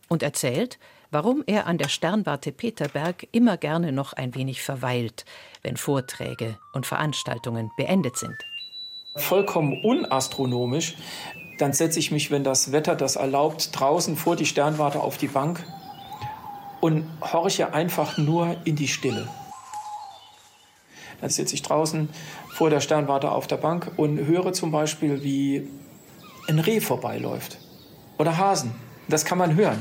Und 0.08 0.24
erzählt, 0.24 0.80
warum 1.12 1.44
er 1.46 1.66
an 1.66 1.78
der 1.78 1.88
Sternwarte 1.88 2.50
Peterberg 2.50 3.28
immer 3.32 3.58
gerne 3.58 3.92
noch 3.92 4.14
ein 4.14 4.34
wenig 4.34 4.62
verweilt, 4.62 5.24
wenn 5.62 5.76
Vorträge 5.76 6.58
und 6.72 6.86
Veranstaltungen 6.86 7.70
beendet 7.76 8.16
sind. 8.16 8.34
Vollkommen 9.14 9.84
unastronomisch, 9.84 10.96
dann 11.58 11.74
setze 11.74 11.98
ich 11.98 12.10
mich, 12.10 12.30
wenn 12.30 12.44
das 12.44 12.72
Wetter 12.72 12.96
das 12.96 13.16
erlaubt, 13.16 13.78
draußen 13.78 14.16
vor 14.16 14.36
die 14.36 14.46
Sternwarte 14.46 15.00
auf 15.00 15.18
die 15.18 15.28
Bank 15.28 15.62
und 16.80 17.04
horche 17.20 17.74
einfach 17.74 18.16
nur 18.16 18.56
in 18.64 18.74
die 18.74 18.88
Stille. 18.88 19.28
Dann 21.20 21.28
sitze 21.28 21.54
ich 21.54 21.62
draußen 21.62 22.08
vor 22.48 22.70
der 22.70 22.80
Sternwarte 22.80 23.30
auf 23.30 23.46
der 23.46 23.58
Bank 23.58 23.92
und 23.96 24.18
höre 24.18 24.54
zum 24.54 24.72
Beispiel, 24.72 25.22
wie 25.22 25.68
ein 26.48 26.58
Reh 26.58 26.80
vorbeiläuft 26.80 27.58
oder 28.18 28.38
Hasen. 28.38 28.74
Das 29.08 29.26
kann 29.26 29.36
man 29.38 29.54
hören. 29.54 29.80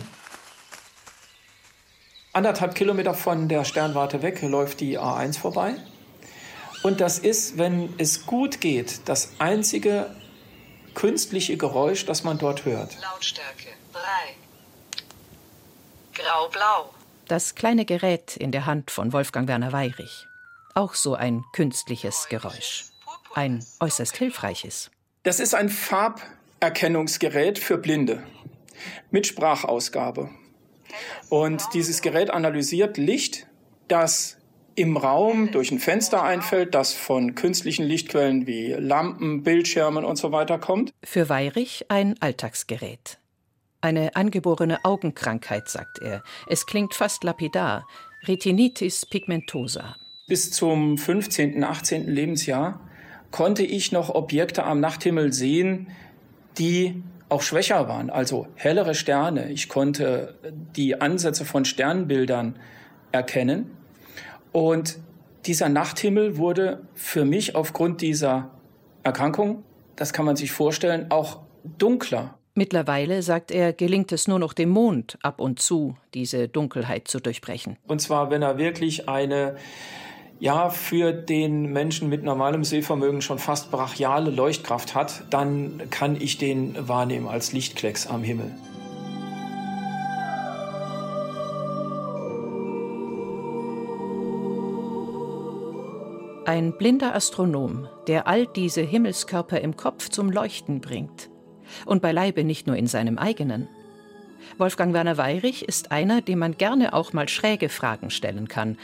Anderthalb 2.33 2.75
Kilometer 2.75 3.13
von 3.13 3.50
der 3.50 3.65
Sternwarte 3.65 4.21
weg 4.21 4.41
läuft 4.41 4.79
die 4.79 4.97
A1 4.97 5.38
vorbei. 5.38 5.75
Und 6.81 7.01
das 7.01 7.19
ist, 7.19 7.57
wenn 7.57 7.93
es 7.97 8.25
gut 8.25 8.61
geht, 8.61 9.01
das 9.09 9.33
einzige 9.39 10.15
künstliche 10.93 11.57
Geräusch, 11.57 12.05
das 12.05 12.23
man 12.23 12.38
dort 12.38 12.63
hört. 12.63 12.97
Lautstärke 13.01 13.67
3. 13.93 14.00
Grau-blau. 16.13 16.93
Das 17.27 17.55
kleine 17.55 17.83
Gerät 17.83 18.38
in 18.38 18.53
der 18.53 18.65
Hand 18.65 18.91
von 18.91 19.11
Wolfgang 19.11 19.50
Werner 19.50 19.73
Weyrich. 19.73 20.25
Auch 20.73 20.93
so 20.93 21.15
ein 21.15 21.43
künstliches 21.51 22.27
Geräusch. 22.29 22.85
Ein 23.35 23.65
äußerst 23.81 24.15
hilfreiches. 24.15 24.89
Das 25.23 25.41
ist 25.41 25.53
ein 25.53 25.67
Farberkennungsgerät 25.67 27.59
für 27.59 27.77
Blinde 27.77 28.23
mit 29.11 29.27
Sprachausgabe. 29.27 30.29
Und 31.29 31.63
dieses 31.74 32.01
Gerät 32.01 32.29
analysiert 32.29 32.98
Licht, 32.98 33.48
das 33.88 34.38
im 34.75 34.98
Raum 34.98 35.51
durch 35.51 35.71
ein 35.71 35.79
Fenster 35.79 36.24
einfällt, 36.24 36.74
das 36.75 36.93
von 36.93 37.36
künstlichen 37.36 37.83
Lichtquellen 37.86 38.48
wie 38.48 38.74
Lampen, 38.74 39.43
Bildschirmen 39.43 40.05
und 40.05 40.15
so 40.15 40.31
weiter 40.31 40.60
kommt. 40.60 40.93
Für 41.03 41.29
Weyrich 41.29 41.86
ein 41.89 42.15
Alltagsgerät. 42.19 43.19
Eine 43.81 44.15
angeborene 44.15 44.86
Augenkrankheit, 44.86 45.67
sagt 45.67 46.00
er. 46.00 46.24
Es 46.48 46.65
klingt 46.65 46.93
fast 46.93 47.24
lapidar. 47.24 47.88
Retinitis 48.27 49.05
pigmentosa. 49.07 49.95
Bis 50.27 50.51
zum 50.51 50.98
15., 50.98 51.63
18. 51.63 52.07
Lebensjahr 52.07 52.79
konnte 53.31 53.63
ich 53.63 53.91
noch 53.91 54.10
Objekte 54.10 54.63
am 54.63 54.79
Nachthimmel 54.79 55.33
sehen, 55.33 55.88
die 56.57 57.01
auch 57.31 57.41
schwächer 57.41 57.88
waren, 57.88 58.09
also 58.09 58.47
hellere 58.55 58.93
Sterne. 58.93 59.50
Ich 59.51 59.69
konnte 59.69 60.35
die 60.75 61.00
Ansätze 61.00 61.45
von 61.45 61.63
Sternbildern 61.63 62.57
erkennen. 63.13 63.71
Und 64.51 64.97
dieser 65.45 65.69
Nachthimmel 65.69 66.38
wurde 66.38 66.81
für 66.93 67.23
mich 67.23 67.55
aufgrund 67.55 68.01
dieser 68.01 68.51
Erkrankung, 69.03 69.63
das 69.95 70.11
kann 70.11 70.25
man 70.25 70.35
sich 70.35 70.51
vorstellen, 70.51 71.09
auch 71.09 71.39
dunkler. 71.77 72.38
Mittlerweile, 72.53 73.21
sagt 73.21 73.51
er, 73.51 73.71
gelingt 73.71 74.11
es 74.11 74.27
nur 74.27 74.38
noch 74.38 74.51
dem 74.51 74.69
Mond 74.69 75.17
ab 75.21 75.39
und 75.39 75.59
zu, 75.59 75.95
diese 76.13 76.50
Dunkelheit 76.50 77.07
zu 77.07 77.21
durchbrechen. 77.21 77.77
Und 77.88 78.01
zwar, 78.01 78.29
wenn 78.29 78.41
er 78.41 78.57
wirklich 78.57 79.07
eine 79.07 79.55
ja 80.41 80.71
für 80.71 81.13
den 81.13 81.71
Menschen 81.71 82.10
mit 82.10 82.24
normalem 82.24 82.63
Sehvermögen 82.63 83.21
schon 83.21 83.38
fast 83.38 83.69
brachiale 83.69 84.31
Leuchtkraft 84.31 84.95
hat, 84.95 85.24
dann 85.29 85.83
kann 85.91 86.19
ich 86.19 86.39
den 86.39 86.75
wahrnehmen 86.88 87.27
als 87.27 87.53
Lichtklecks 87.53 88.07
am 88.07 88.24
Himmel. 88.24 88.51
Ein 96.48 96.74
blinder 96.75 97.13
Astronom, 97.13 97.88
der 98.07 98.27
all 98.27 98.48
diese 98.48 98.81
Himmelskörper 98.81 99.62
im 99.62 99.77
Kopf 99.77 100.10
zum 100.10 100.31
Leuchten 100.31 100.81
bringt. 100.81 101.29
Und 101.86 102.01
beileibe 102.01 102.43
nicht 102.43 102.65
nur 102.65 102.75
in 102.75 102.88
seinem 102.88 103.19
eigenen. 103.19 103.69
Wolfgang 104.57 104.93
Werner 104.93 105.17
Weyrich 105.17 105.67
ist 105.67 105.91
einer, 105.91 106.21
dem 106.21 106.39
man 106.39 106.57
gerne 106.57 106.93
auch 106.93 107.13
mal 107.13 107.29
schräge 107.29 107.69
Fragen 107.69 108.10
stellen 108.10 108.48
kann, 108.48 108.77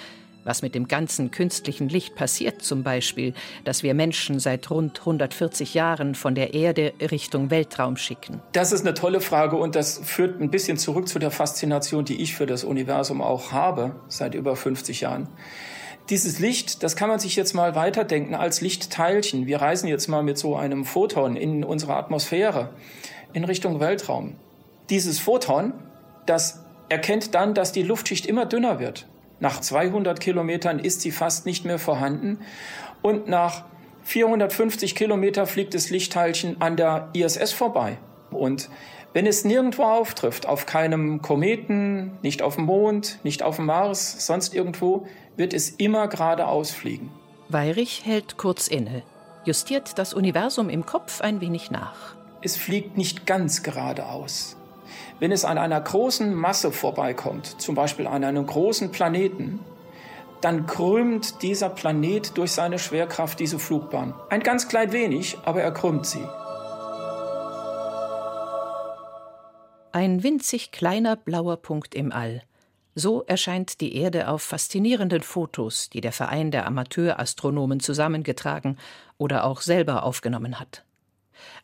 was 0.48 0.62
mit 0.62 0.74
dem 0.74 0.88
ganzen 0.88 1.30
künstlichen 1.30 1.90
Licht 1.90 2.16
passiert 2.16 2.62
zum 2.62 2.84
Beispiel, 2.84 3.34
das 3.64 3.84
wir 3.84 3.94
Menschen 3.94 4.40
seit 4.40 4.72
rund 4.72 5.00
140 5.00 5.74
Jahren 5.74 6.16
von 6.16 6.34
der 6.34 6.54
Erde 6.54 6.94
Richtung 7.12 7.52
Weltraum 7.52 7.98
schicken? 7.98 8.42
Das 8.54 8.72
ist 8.72 8.82
eine 8.82 8.94
tolle 8.94 9.22
Frage 9.22 9.58
und 9.58 9.76
das 9.76 10.00
führt 10.04 10.42
ein 10.42 10.50
bisschen 10.50 10.78
zurück 10.78 11.08
zu 11.08 11.20
der 11.20 11.32
Faszination, 11.32 12.06
die 12.06 12.22
ich 12.22 12.36
für 12.36 12.46
das 12.46 12.64
Universum 12.64 13.22
auch 13.22 13.52
habe 13.52 13.96
seit 14.08 14.34
über 14.34 14.56
50 14.56 15.02
Jahren. 15.02 15.28
Dieses 16.10 16.40
Licht, 16.40 16.84
das 16.84 16.96
kann 16.96 17.10
man 17.10 17.20
sich 17.20 17.36
jetzt 17.36 17.54
mal 17.54 17.76
weiterdenken 17.76 18.34
als 18.34 18.62
Lichtteilchen. 18.62 19.46
Wir 19.46 19.62
reisen 19.62 19.88
jetzt 19.90 20.08
mal 20.08 20.24
mit 20.24 20.38
so 20.38 20.56
einem 20.56 20.86
Photon 20.86 21.36
in 21.36 21.66
unsere 21.66 21.96
Atmosphäre 21.96 22.70
in 23.34 23.44
Richtung 23.44 23.82
Weltraum. 23.82 24.36
Dieses 24.90 25.20
Photon, 25.20 25.74
das 26.26 26.64
erkennt 26.88 27.36
dann, 27.36 27.54
dass 27.54 27.74
die 27.74 27.84
Luftschicht 27.84 28.26
immer 28.26 28.46
dünner 28.46 28.80
wird. 28.80 29.06
Nach 29.40 29.62
200 29.62 30.20
Kilometern 30.20 30.80
ist 30.80 31.02
sie 31.02 31.12
fast 31.12 31.46
nicht 31.46 31.66
mehr 31.66 31.80
vorhanden. 31.80 32.40
Und 33.02 33.28
nach 33.28 33.66
450 34.04 34.96
Kilometer 34.96 35.46
fliegt 35.46 35.74
das 35.74 35.90
Lichtteilchen 35.90 36.62
an 36.62 36.78
der 36.78 37.10
ISS 37.14 37.52
vorbei. 37.52 37.98
Und 38.32 38.70
wenn 39.14 39.26
es 39.26 39.46
nirgendwo 39.46 39.84
auftrifft, 39.84 40.46
auf 40.46 40.66
keinem 40.66 41.22
Kometen, 41.22 42.18
nicht 42.22 42.42
auf 42.42 42.56
dem 42.56 42.66
Mond, 42.66 43.20
nicht 43.24 43.44
auf 43.44 43.58
dem 43.58 43.66
Mars, 43.66 44.26
sonst 44.26 44.54
irgendwo, 44.54 45.08
wird 45.36 45.54
es 45.54 45.70
immer 45.70 46.08
geradeaus 46.08 46.72
fliegen. 46.72 47.12
Weyrich 47.50 48.06
hält 48.06 48.38
kurz 48.38 48.68
inne, 48.68 49.04
justiert 49.46 49.98
das 49.98 50.14
Universum 50.14 50.70
im 50.70 50.86
Kopf 50.86 51.22
ein 51.22 51.42
wenig 51.42 51.72
nach. 51.72 52.16
Es 52.42 52.58
fliegt 52.58 52.98
nicht 52.98 53.26
ganz 53.26 53.64
geradeaus. 53.64 54.58
Wenn 55.20 55.32
es 55.32 55.46
an 55.46 55.58
einer 55.58 55.82
großen 55.82 56.36
Masse 56.36 56.72
vorbeikommt, 56.72 57.60
zum 57.60 57.74
Beispiel 57.74 58.06
an 58.06 58.24
einem 58.24 58.46
großen 58.46 58.92
Planeten, 58.92 59.60
dann 60.42 60.68
krümmt 60.68 61.42
dieser 61.42 61.70
Planet 61.70 62.38
durch 62.38 62.52
seine 62.52 62.78
Schwerkraft 62.78 63.40
diese 63.40 63.58
Flugbahn. 63.58 64.14
Ein 64.30 64.42
ganz 64.42 64.68
klein 64.68 64.92
wenig, 64.92 65.38
aber 65.44 65.62
er 65.62 65.72
krümmt 65.72 66.06
sie. 66.06 66.24
Ein 69.92 70.22
winzig 70.22 70.72
kleiner 70.72 71.16
blauer 71.16 71.58
Punkt 71.58 71.96
im 71.96 72.12
All. 72.12 72.44
So 72.94 73.24
erscheint 73.24 73.82
die 73.82 73.96
Erde 73.96 74.28
auf 74.28 74.44
faszinierenden 74.44 75.24
Fotos, 75.24 75.90
die 75.90 76.02
der 76.02 76.12
Verein 76.12 76.52
der 76.52 76.68
Amateurastronomen 76.68 77.80
zusammengetragen 77.80 78.78
oder 79.18 79.46
auch 79.46 79.62
selber 79.62 80.04
aufgenommen 80.04 80.60
hat. 80.60 80.84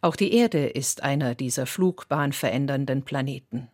Auch 0.01 0.15
die 0.15 0.34
Erde 0.34 0.68
ist 0.68 1.03
einer 1.03 1.36
dieser 1.36 1.65
flugbahn 1.65 2.32
Planeten. 2.32 3.70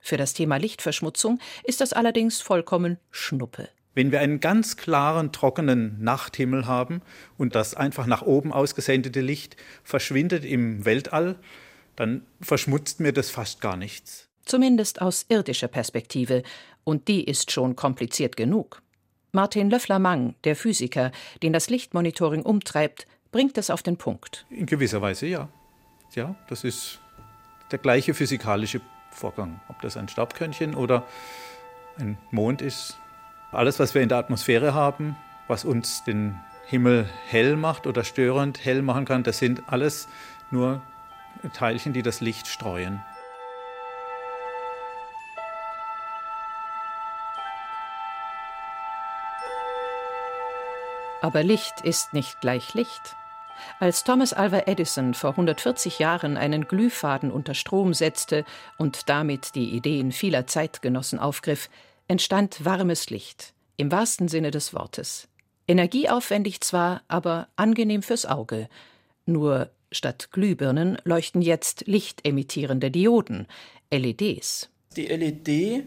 Für 0.00 0.16
das 0.16 0.34
Thema 0.34 0.56
Lichtverschmutzung 0.56 1.38
ist 1.64 1.80
das 1.80 1.92
allerdings 1.92 2.40
vollkommen 2.40 2.98
Schnuppe. 3.10 3.68
Wenn 3.94 4.10
wir 4.10 4.20
einen 4.20 4.40
ganz 4.40 4.76
klaren, 4.76 5.32
trockenen 5.32 6.02
Nachthimmel 6.02 6.66
haben 6.66 7.00
und 7.38 7.54
das 7.54 7.74
einfach 7.74 8.06
nach 8.06 8.22
oben 8.22 8.52
ausgesendete 8.52 9.20
Licht 9.20 9.56
verschwindet 9.84 10.44
im 10.44 10.84
Weltall, 10.84 11.36
dann 11.96 12.26
verschmutzt 12.40 13.00
mir 13.00 13.12
das 13.12 13.30
fast 13.30 13.60
gar 13.60 13.76
nichts. 13.76 14.28
Zumindest 14.44 15.00
aus 15.00 15.26
irdischer 15.28 15.68
Perspektive, 15.68 16.42
und 16.82 17.08
die 17.08 17.24
ist 17.24 17.50
schon 17.50 17.76
kompliziert 17.76 18.36
genug. 18.36 18.82
Martin 19.32 19.70
Löffler-Mang, 19.70 20.34
der 20.44 20.54
Physiker, 20.54 21.10
den 21.42 21.52
das 21.52 21.70
Lichtmonitoring 21.70 22.42
umtreibt, 22.42 23.06
bringt 23.34 23.58
es 23.58 23.68
auf 23.68 23.82
den 23.82 23.96
Punkt. 23.96 24.46
In 24.48 24.64
gewisser 24.64 25.02
Weise 25.02 25.26
ja. 25.26 25.48
Ja, 26.14 26.36
das 26.48 26.62
ist 26.62 27.00
der 27.72 27.80
gleiche 27.80 28.14
physikalische 28.14 28.80
Vorgang. 29.10 29.60
Ob 29.66 29.82
das 29.82 29.96
ein 29.96 30.08
Staubkörnchen 30.08 30.76
oder 30.76 31.04
ein 31.98 32.16
Mond 32.30 32.62
ist. 32.62 32.96
Alles, 33.50 33.80
was 33.80 33.92
wir 33.92 34.02
in 34.02 34.08
der 34.08 34.18
Atmosphäre 34.18 34.72
haben, 34.72 35.16
was 35.48 35.64
uns 35.64 36.04
den 36.04 36.38
Himmel 36.66 37.10
hell 37.26 37.56
macht 37.56 37.88
oder 37.88 38.04
störend 38.04 38.64
hell 38.64 38.82
machen 38.82 39.04
kann, 39.04 39.24
das 39.24 39.38
sind 39.38 39.64
alles 39.66 40.06
nur 40.52 40.80
Teilchen, 41.54 41.92
die 41.92 42.02
das 42.02 42.20
Licht 42.20 42.46
streuen. 42.46 43.02
Aber 51.20 51.42
Licht 51.42 51.80
ist 51.80 52.12
nicht 52.12 52.40
gleich 52.40 52.74
Licht. 52.74 53.16
Als 53.80 54.04
Thomas 54.04 54.32
Alva 54.32 54.62
Edison 54.66 55.14
vor 55.14 55.30
140 55.30 55.98
Jahren 55.98 56.36
einen 56.36 56.66
Glühfaden 56.66 57.30
unter 57.30 57.54
Strom 57.54 57.94
setzte 57.94 58.44
und 58.78 59.08
damit 59.08 59.54
die 59.54 59.70
Ideen 59.70 60.12
vieler 60.12 60.46
Zeitgenossen 60.46 61.18
aufgriff, 61.18 61.68
entstand 62.08 62.64
warmes 62.64 63.10
Licht, 63.10 63.54
im 63.76 63.90
wahrsten 63.90 64.28
Sinne 64.28 64.50
des 64.50 64.74
Wortes. 64.74 65.28
Energieaufwendig 65.66 66.60
zwar, 66.60 67.02
aber 67.08 67.48
angenehm 67.56 68.02
fürs 68.02 68.26
Auge. 68.26 68.68
Nur 69.26 69.70
statt 69.90 70.30
Glühbirnen 70.32 70.98
leuchten 71.04 71.40
jetzt 71.40 71.84
lichtemittierende 71.86 72.90
Dioden, 72.90 73.46
LEDs. 73.90 74.68
Die 74.96 75.06
LED 75.06 75.86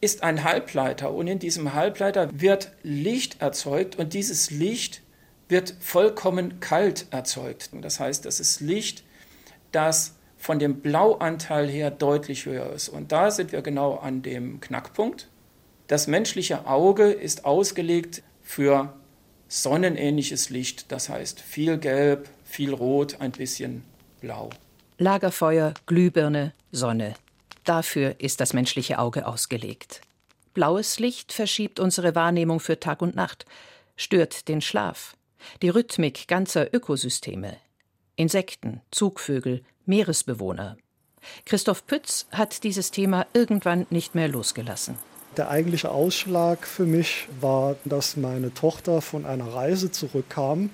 ist 0.00 0.22
ein 0.22 0.44
Halbleiter 0.44 1.12
und 1.12 1.26
in 1.26 1.38
diesem 1.38 1.74
Halbleiter 1.74 2.40
wird 2.40 2.72
Licht 2.82 3.40
erzeugt 3.40 3.96
und 3.96 4.12
dieses 4.12 4.50
Licht 4.50 5.02
wird 5.48 5.74
vollkommen 5.80 6.60
kalt 6.60 7.06
erzeugt. 7.10 7.70
Das 7.72 8.00
heißt, 8.00 8.24
das 8.24 8.40
ist 8.40 8.60
Licht, 8.60 9.04
das 9.72 10.14
von 10.36 10.58
dem 10.58 10.80
Blauanteil 10.80 11.68
her 11.68 11.90
deutlich 11.90 12.46
höher 12.46 12.72
ist. 12.72 12.88
Und 12.88 13.12
da 13.12 13.30
sind 13.30 13.52
wir 13.52 13.62
genau 13.62 13.96
an 13.96 14.22
dem 14.22 14.60
Knackpunkt. 14.60 15.28
Das 15.86 16.06
menschliche 16.06 16.66
Auge 16.66 17.10
ist 17.10 17.44
ausgelegt 17.44 18.22
für 18.42 18.94
sonnenähnliches 19.48 20.50
Licht, 20.50 20.90
das 20.90 21.08
heißt 21.08 21.40
viel 21.40 21.78
Gelb, 21.78 22.28
viel 22.44 22.74
Rot, 22.74 23.20
ein 23.20 23.32
bisschen 23.32 23.84
Blau. 24.20 24.50
Lagerfeuer, 24.98 25.74
Glühbirne, 25.86 26.52
Sonne. 26.72 27.14
Dafür 27.64 28.16
ist 28.18 28.40
das 28.40 28.52
menschliche 28.52 28.98
Auge 28.98 29.26
ausgelegt. 29.26 30.00
Blaues 30.54 30.98
Licht 30.98 31.32
verschiebt 31.32 31.78
unsere 31.78 32.14
Wahrnehmung 32.14 32.60
für 32.60 32.80
Tag 32.80 33.02
und 33.02 33.14
Nacht, 33.14 33.44
stört 33.96 34.48
den 34.48 34.60
Schlaf, 34.60 35.16
die 35.62 35.68
Rhythmik 35.68 36.28
ganzer 36.28 36.72
Ökosysteme. 36.74 37.56
Insekten, 38.16 38.80
Zugvögel, 38.90 39.62
Meeresbewohner. 39.84 40.76
Christoph 41.44 41.86
Pütz 41.86 42.26
hat 42.30 42.62
dieses 42.64 42.90
Thema 42.90 43.26
irgendwann 43.32 43.86
nicht 43.90 44.14
mehr 44.14 44.28
losgelassen. 44.28 44.96
Der 45.36 45.50
eigentliche 45.50 45.90
Ausschlag 45.90 46.66
für 46.66 46.86
mich 46.86 47.28
war, 47.40 47.76
dass 47.84 48.16
meine 48.16 48.54
Tochter 48.54 49.02
von 49.02 49.26
einer 49.26 49.52
Reise 49.52 49.90
zurückkam 49.90 50.70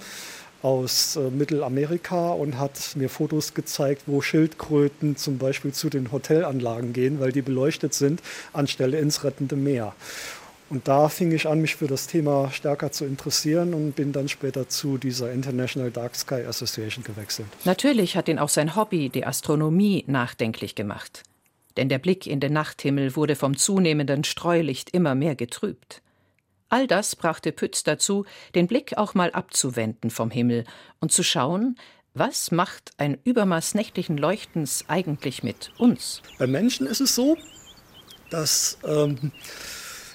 aus 0.62 1.16
äh, 1.16 1.30
Mittelamerika 1.30 2.30
und 2.30 2.58
hat 2.58 2.94
mir 2.94 3.08
Fotos 3.08 3.54
gezeigt, 3.54 4.04
wo 4.06 4.20
Schildkröten 4.20 5.16
zum 5.16 5.38
Beispiel 5.38 5.72
zu 5.72 5.90
den 5.90 6.12
Hotelanlagen 6.12 6.92
gehen, 6.92 7.18
weil 7.18 7.32
die 7.32 7.42
beleuchtet 7.42 7.94
sind, 7.94 8.22
anstelle 8.52 9.00
ins 9.00 9.24
rettende 9.24 9.56
Meer. 9.56 9.94
Und 10.72 10.88
da 10.88 11.10
fing 11.10 11.32
ich 11.32 11.46
an, 11.46 11.60
mich 11.60 11.76
für 11.76 11.86
das 11.86 12.06
Thema 12.06 12.50
stärker 12.50 12.90
zu 12.90 13.04
interessieren 13.04 13.74
und 13.74 13.92
bin 13.92 14.12
dann 14.12 14.30
später 14.30 14.70
zu 14.70 14.96
dieser 14.96 15.30
International 15.30 15.90
Dark 15.90 16.16
Sky 16.16 16.46
Association 16.46 17.04
gewechselt. 17.04 17.46
Natürlich 17.66 18.16
hat 18.16 18.26
ihn 18.26 18.38
auch 18.38 18.48
sein 18.48 18.74
Hobby, 18.74 19.10
die 19.10 19.26
Astronomie, 19.26 20.02
nachdenklich 20.06 20.74
gemacht. 20.74 21.24
Denn 21.76 21.90
der 21.90 21.98
Blick 21.98 22.26
in 22.26 22.40
den 22.40 22.54
Nachthimmel 22.54 23.16
wurde 23.16 23.36
vom 23.36 23.54
zunehmenden 23.54 24.24
Streulicht 24.24 24.88
immer 24.94 25.14
mehr 25.14 25.34
getrübt. 25.34 26.00
All 26.70 26.86
das 26.86 27.16
brachte 27.16 27.52
Pütz 27.52 27.82
dazu, 27.82 28.24
den 28.54 28.66
Blick 28.66 28.96
auch 28.96 29.12
mal 29.12 29.30
abzuwenden 29.30 30.08
vom 30.08 30.30
Himmel 30.30 30.64
und 31.00 31.12
zu 31.12 31.22
schauen, 31.22 31.76
was 32.14 32.50
macht 32.50 32.92
ein 32.96 33.18
Übermaß 33.24 33.74
nächtlichen 33.74 34.16
Leuchtens 34.16 34.86
eigentlich 34.88 35.42
mit 35.42 35.70
uns? 35.76 36.22
Bei 36.38 36.46
Menschen 36.46 36.86
ist 36.86 37.00
es 37.02 37.14
so, 37.14 37.36
dass 38.30 38.78
ähm, 38.86 39.32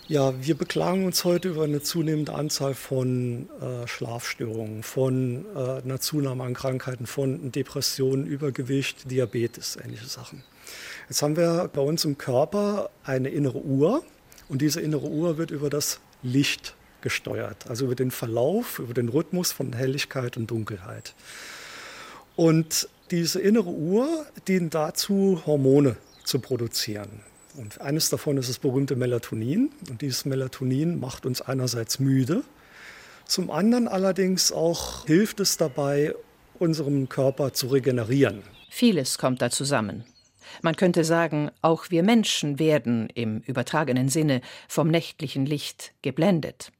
ja, 0.07 0.33
wir 0.41 0.55
beklagen 0.55 1.05
uns 1.05 1.25
heute 1.25 1.49
über 1.49 1.63
eine 1.63 1.81
zunehmende 1.81 2.33
Anzahl 2.33 2.73
von 2.73 3.49
äh, 3.61 3.87
Schlafstörungen, 3.87 4.83
von 4.83 5.45
äh, 5.53 5.81
einer 5.81 5.99
Zunahme 5.99 6.45
an 6.45 6.53
Krankheiten, 6.53 7.05
von 7.07 7.51
Depressionen, 7.51 8.25
Übergewicht, 8.25 9.11
Diabetes, 9.11 9.77
ähnliche 9.83 10.07
Sachen. 10.07 10.43
Jetzt 11.09 11.21
haben 11.21 11.35
wir 11.35 11.69
bei 11.73 11.81
uns 11.81 12.05
im 12.05 12.17
Körper 12.17 12.89
eine 13.03 13.29
innere 13.29 13.59
Uhr 13.59 14.03
und 14.47 14.61
diese 14.61 14.79
innere 14.79 15.07
Uhr 15.07 15.37
wird 15.37 15.51
über 15.51 15.69
das 15.69 15.99
Licht 16.23 16.75
gesteuert, 17.01 17.67
also 17.69 17.85
über 17.85 17.95
den 17.95 18.11
Verlauf, 18.11 18.79
über 18.79 18.93
den 18.93 19.09
Rhythmus 19.09 19.51
von 19.51 19.73
Helligkeit 19.73 20.37
und 20.37 20.49
Dunkelheit. 20.49 21.15
Und 22.35 22.87
diese 23.11 23.39
innere 23.39 23.69
Uhr 23.69 24.25
dient 24.47 24.73
dazu, 24.73 25.41
Hormone 25.45 25.97
zu 26.23 26.39
produzieren. 26.39 27.21
Und 27.57 27.81
eines 27.81 28.09
davon 28.09 28.37
ist 28.37 28.49
das 28.49 28.59
berühmte 28.59 28.95
Melatonin. 28.95 29.71
Und 29.89 30.01
dieses 30.01 30.25
Melatonin 30.25 30.99
macht 30.99 31.25
uns 31.25 31.41
einerseits 31.41 31.99
müde, 31.99 32.43
zum 33.25 33.51
anderen 33.51 33.89
allerdings 33.89 34.53
auch 34.53 35.05
hilft 35.05 35.41
es 35.41 35.57
dabei, 35.57 36.15
unserem 36.59 37.09
Körper 37.09 37.51
zu 37.51 37.67
regenerieren. 37.67 38.41
Vieles 38.69 39.17
kommt 39.17 39.41
da 39.41 39.49
zusammen. 39.49 40.05
Man 40.61 40.77
könnte 40.77 41.03
sagen, 41.03 41.51
auch 41.61 41.89
wir 41.89 42.03
Menschen 42.03 42.57
werden 42.57 43.09
im 43.13 43.39
übertragenen 43.39 44.07
Sinne 44.07 44.41
vom 44.69 44.87
nächtlichen 44.87 45.45
Licht 45.45 45.93
geblendet. 46.01 46.71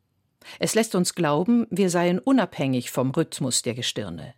Es 0.57 0.73
lässt 0.73 0.95
uns 0.95 1.15
glauben, 1.15 1.67
wir 1.69 1.89
seien 1.89 2.17
unabhängig 2.17 2.91
vom 2.91 3.11
Rhythmus 3.11 3.61
der 3.61 3.73
Gestirne. 3.73 4.33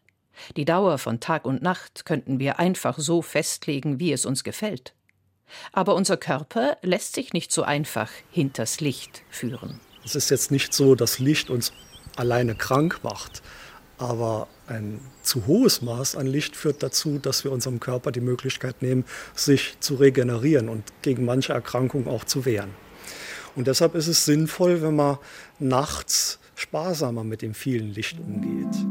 Die 0.57 0.65
Dauer 0.65 0.97
von 0.97 1.19
Tag 1.19 1.45
und 1.45 1.61
Nacht 1.61 2.05
könnten 2.05 2.39
wir 2.39 2.57
einfach 2.57 2.97
so 2.97 3.21
festlegen, 3.21 3.99
wie 3.99 4.11
es 4.11 4.25
uns 4.25 4.43
gefällt. 4.43 4.95
Aber 5.71 5.95
unser 5.95 6.17
Körper 6.17 6.77
lässt 6.81 7.15
sich 7.15 7.33
nicht 7.33 7.51
so 7.51 7.63
einfach 7.63 8.09
hinters 8.31 8.79
Licht 8.79 9.23
führen. 9.29 9.79
Es 10.05 10.15
ist 10.15 10.29
jetzt 10.29 10.51
nicht 10.51 10.73
so, 10.73 10.95
dass 10.95 11.19
Licht 11.19 11.49
uns 11.49 11.73
alleine 12.15 12.55
krank 12.55 12.99
macht, 13.03 13.41
aber 13.97 14.47
ein 14.67 15.01
zu 15.23 15.45
hohes 15.45 15.81
Maß 15.81 16.15
an 16.15 16.25
Licht 16.25 16.55
führt 16.55 16.81
dazu, 16.81 17.19
dass 17.19 17.43
wir 17.43 17.51
unserem 17.51 17.79
Körper 17.79 18.11
die 18.11 18.21
Möglichkeit 18.21 18.81
nehmen, 18.81 19.05
sich 19.35 19.77
zu 19.79 19.95
regenerieren 19.95 20.69
und 20.69 20.83
gegen 21.01 21.25
manche 21.25 21.53
Erkrankungen 21.53 22.07
auch 22.07 22.23
zu 22.23 22.45
wehren. 22.45 22.73
Und 23.55 23.67
deshalb 23.67 23.95
ist 23.95 24.07
es 24.07 24.25
sinnvoll, 24.25 24.81
wenn 24.81 24.95
man 24.95 25.17
nachts 25.59 26.39
sparsamer 26.55 27.23
mit 27.23 27.41
dem 27.41 27.53
vielen 27.53 27.93
Licht 27.93 28.19
umgeht. 28.19 28.88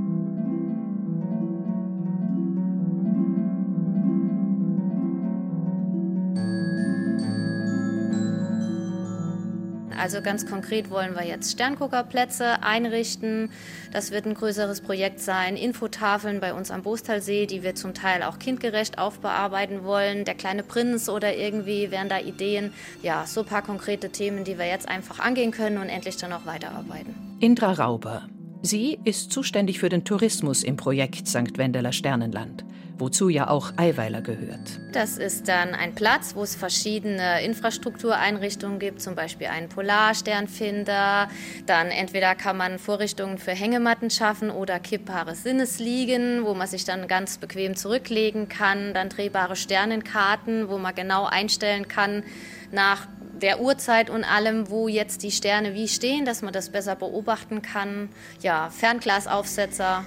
Also 9.98 10.22
ganz 10.22 10.46
konkret 10.46 10.90
wollen 10.90 11.14
wir 11.14 11.24
jetzt 11.24 11.52
Sternguckerplätze 11.52 12.62
einrichten. 12.62 13.50
Das 13.92 14.10
wird 14.10 14.26
ein 14.26 14.34
größeres 14.34 14.80
Projekt 14.80 15.20
sein. 15.20 15.56
Infotafeln 15.56 16.40
bei 16.40 16.54
uns 16.54 16.70
am 16.70 16.82
Bostalsee, 16.82 17.46
die 17.46 17.62
wir 17.62 17.74
zum 17.74 17.94
Teil 17.94 18.22
auch 18.22 18.38
kindgerecht 18.38 18.98
aufbearbeiten 18.98 19.84
wollen. 19.84 20.24
Der 20.24 20.34
kleine 20.34 20.62
Prinz 20.62 21.08
oder 21.08 21.34
irgendwie 21.34 21.90
wären 21.90 22.08
da 22.08 22.18
Ideen. 22.18 22.72
Ja, 23.02 23.26
so 23.26 23.40
ein 23.40 23.46
paar 23.46 23.62
konkrete 23.62 24.10
Themen, 24.10 24.44
die 24.44 24.58
wir 24.58 24.66
jetzt 24.66 24.88
einfach 24.88 25.18
angehen 25.18 25.50
können 25.50 25.78
und 25.78 25.88
endlich 25.88 26.16
dann 26.16 26.32
auch 26.32 26.46
weiterarbeiten. 26.46 27.14
Indra 27.40 27.72
Rauber. 27.72 28.28
Sie 28.62 28.98
ist 29.04 29.32
zuständig 29.32 29.78
für 29.78 29.88
den 29.88 30.04
Tourismus 30.04 30.62
im 30.62 30.76
Projekt 30.76 31.28
St. 31.28 31.56
Wendeler 31.58 31.92
Sternenland 31.92 32.64
wozu 32.98 33.28
ja 33.28 33.48
auch 33.48 33.72
Eiweiler 33.76 34.20
gehört. 34.20 34.80
Das 34.92 35.18
ist 35.18 35.48
dann 35.48 35.74
ein 35.74 35.94
Platz, 35.94 36.34
wo 36.34 36.42
es 36.42 36.56
verschiedene 36.56 37.42
Infrastruktureinrichtungen 37.42 38.78
gibt, 38.78 39.00
zum 39.00 39.14
Beispiel 39.14 39.46
einen 39.46 39.68
Polarsternfinder. 39.68 41.28
Dann 41.66 41.88
entweder 41.88 42.34
kann 42.34 42.56
man 42.56 42.78
Vorrichtungen 42.78 43.38
für 43.38 43.52
Hängematten 43.52 44.10
schaffen 44.10 44.50
oder 44.50 44.78
kippbare 44.80 45.34
Sinnesliegen, 45.34 46.44
wo 46.44 46.54
man 46.54 46.66
sich 46.66 46.84
dann 46.84 47.06
ganz 47.08 47.38
bequem 47.38 47.76
zurücklegen 47.76 48.48
kann. 48.48 48.94
Dann 48.94 49.08
drehbare 49.08 49.56
Sternenkarten, 49.56 50.68
wo 50.68 50.78
man 50.78 50.94
genau 50.94 51.26
einstellen 51.26 51.88
kann 51.88 52.24
nach 52.72 53.08
der 53.42 53.60
Uhrzeit 53.60 54.10
und 54.10 54.24
allem, 54.24 54.70
wo 54.70 54.88
jetzt 54.88 55.22
die 55.22 55.30
Sterne 55.30 55.74
wie 55.74 55.88
stehen, 55.88 56.24
dass 56.24 56.42
man 56.42 56.52
das 56.52 56.70
besser 56.70 56.96
beobachten 56.96 57.62
kann. 57.62 58.08
Ja, 58.40 58.70
Fernglasaufsetzer. 58.70 60.04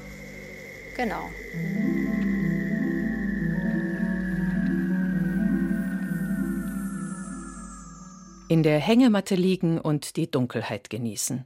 Genau. 0.98 1.30
in 8.52 8.64
der 8.64 8.82
Hängematte 8.82 9.36
liegen 9.36 9.80
und 9.80 10.18
die 10.18 10.30
Dunkelheit 10.30 10.90
genießen. 10.90 11.46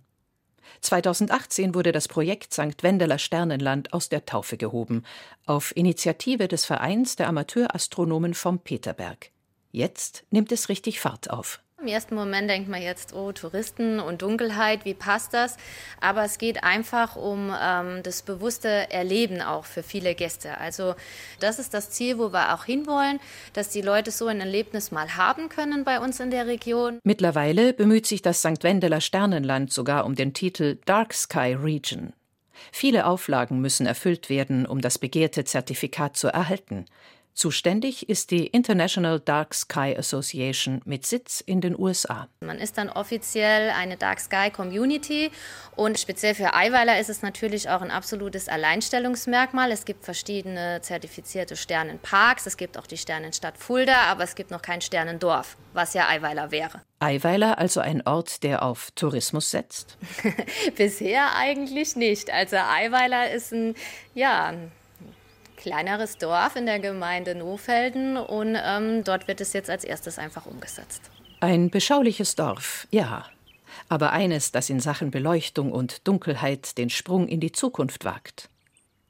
2018 0.82 1.76
wurde 1.76 1.92
das 1.92 2.08
Projekt 2.08 2.52
St. 2.52 2.82
Wendeler 2.82 3.20
Sternenland 3.20 3.94
aus 3.94 4.10
der 4.10 4.26
Taufe 4.26 4.58
gehoben, 4.58 5.04
auf 5.46 5.72
Initiative 5.78 6.48
des 6.48 6.66
Vereins 6.66 7.16
der 7.16 7.28
Amateurastronomen 7.28 8.34
vom 8.34 8.58
Peterberg. 8.58 9.30
Jetzt 9.72 10.26
nimmt 10.32 10.52
es 10.52 10.68
richtig 10.68 11.00
Fahrt 11.00 11.30
auf. 11.30 11.62
Im 11.82 11.88
ersten 11.88 12.16
Moment 12.16 12.50
denkt 12.50 12.70
man 12.70 12.82
jetzt, 12.82 13.14
oh, 13.14 13.34
Touristen 13.34 14.00
und 14.00 14.22
Dunkelheit, 14.22 14.86
wie 14.86 14.94
passt 14.94 15.34
das? 15.34 15.58
Aber 16.00 16.24
es 16.24 16.38
geht 16.38 16.64
einfach 16.64 17.18
um 17.18 17.54
ähm, 17.62 18.02
das 18.02 18.22
bewusste 18.22 18.90
Erleben 18.92 19.42
auch 19.42 19.66
für 19.66 19.84
viele 19.84 20.16
Gäste. 20.16 20.58
Also 20.58 20.96
das 21.42 21.60
ist 21.60 21.74
das 21.74 21.92
Ziel, 21.92 22.18
wo 22.18 22.32
wir 22.32 22.56
auch 22.56 22.64
hinwollen, 22.64 23.20
dass 23.52 23.70
die 23.70 23.82
Leute 23.82 24.12
so 24.12 24.28
ein 24.28 24.40
Erlebnis 24.40 24.92
mal 24.92 25.18
haben 25.18 25.50
können 25.50 25.84
bei 25.84 26.00
uns 26.00 26.22
in 26.22 26.32
der 26.32 26.48
Region. 26.48 27.00
Mittlerweile 27.04 27.74
bemüht 27.74 28.08
sich 28.08 28.22
das 28.22 28.40
St. 28.40 28.64
Wendeler 28.64 29.02
Sternenland 29.02 29.74
sogar 29.74 30.06
um 30.06 30.16
den 30.16 30.34
Titel 30.34 30.80
Dark 30.86 31.14
Sky 31.14 31.54
Region. 31.54 32.14
Viele 32.72 33.06
Auflagen 33.06 33.60
müssen 33.60 33.86
erfüllt 33.86 34.30
werden, 34.30 34.66
um 34.66 34.80
das 34.80 34.98
begehrte 34.98 35.44
Zertifikat 35.44 36.16
zu 36.16 36.30
erhalten. 36.30 36.86
Zuständig 37.36 38.08
ist 38.08 38.32
die 38.32 38.48
International 38.48 39.20
Dark 39.20 39.54
Sky 39.54 39.94
Association 39.98 40.82
mit 40.86 41.06
Sitz 41.06 41.42
in 41.42 41.60
den 41.60 41.78
USA. 41.78 42.30
Man 42.40 42.60
ist 42.60 42.78
dann 42.78 42.90
offiziell 42.90 43.72
eine 43.72 43.98
Dark 43.98 44.22
Sky 44.22 44.50
Community 44.50 45.32
und 45.76 46.00
speziell 46.00 46.34
für 46.34 46.54
Eiweiler 46.54 46.98
ist 46.98 47.10
es 47.10 47.24
natürlich 47.24 47.70
auch 47.70 47.82
ein 47.82 47.92
absolutes 47.92 48.48
Alleinstellungsmerkmal. 48.48 49.70
Es 49.74 49.84
gibt 49.84 50.06
verschiedene 50.06 50.80
zertifizierte 50.82 51.58
Sternenparks, 51.58 52.46
es 52.46 52.56
gibt 52.56 52.78
auch 52.78 52.88
die 52.88 52.98
Sternenstadt 52.98 53.58
Fulda, 53.58 54.04
aber 54.04 54.24
es 54.24 54.36
gibt 54.36 54.50
noch 54.50 54.62
kein 54.62 54.80
Sternendorf, 54.80 55.58
was 55.74 55.94
ja 55.94 56.08
Eiweiler 56.08 56.52
wäre. 56.52 56.84
Eiweiler 57.00 57.58
also 57.58 57.82
ein 57.82 58.02
Ort, 58.08 58.44
der 58.44 58.64
auf 58.64 58.92
Tourismus 58.92 59.52
setzt? 59.52 59.98
Bisher 60.78 61.36
eigentlich 61.36 61.98
nicht. 61.98 62.32
Also 62.32 62.56
Eiweiler 62.56 63.30
ist 63.32 63.52
ein, 63.52 63.76
ja, 64.14 64.54
kleineres 65.66 66.20
Dorf 66.20 66.56
in 66.56 66.68
der 66.68 66.78
Gemeinde 66.78 67.34
Nofelden 67.34 68.18
und 68.18 68.56
ähm, 68.56 69.04
dort 69.04 69.28
wird 69.28 69.42
es 69.42 69.52
jetzt 69.54 69.72
als 69.72 69.84
erstes 69.84 70.20
einfach 70.20 70.46
umgesetzt. 70.46 71.02
Ein 71.40 71.72
beschauliches 71.72 72.36
Dorf, 72.36 72.88
ja. 72.92 73.26
Aber 73.90 74.12
eines, 74.12 74.52
das 74.52 74.70
in 74.70 74.80
Sachen 74.80 75.10
Beleuchtung 75.10 75.72
und 75.72 76.08
Dunkelheit 76.08 76.78
den 76.78 76.92
Sprung 76.92 77.28
in 77.28 77.40
die 77.40 77.52
Zukunft 77.52 78.06
wagt. 78.06 78.48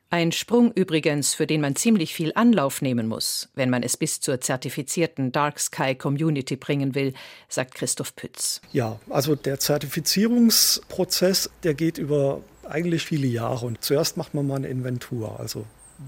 Ein 0.10 0.32
Sprung 0.32 0.72
übrigens, 0.72 1.34
für 1.34 1.46
den 1.46 1.60
man 1.60 1.76
ziemlich 1.76 2.14
viel 2.14 2.32
Anlauf 2.36 2.82
nehmen 2.82 3.10
muss, 3.10 3.50
wenn 3.54 3.70
man 3.70 3.84
es 3.84 3.98
bis 3.98 4.22
zur 4.22 4.40
zertifizierten 4.40 5.34
Dark 5.34 5.60
Sky 5.60 5.94
Community 5.94 6.56
bringen 6.56 6.96
will, 6.96 7.14
sagt 7.50 7.76
Christoph 7.76 8.16
Pütz. 8.16 8.62
Ja, 8.72 8.98
also 9.10 9.36
der 9.36 9.60
Zertifizierungsprozess, 9.60 11.50
der 11.64 11.74
geht 11.74 11.98
über 11.98 12.40
eigentlich 12.64 13.06
viele 13.06 13.28
Jahre. 13.28 13.66
Und 13.66 13.84
zuerst 13.84 14.16
macht 14.16 14.34
man 14.34 14.48
mal 14.48 14.56
eine 14.56 14.68
Inventur. 14.68 15.38
Also 15.38 15.66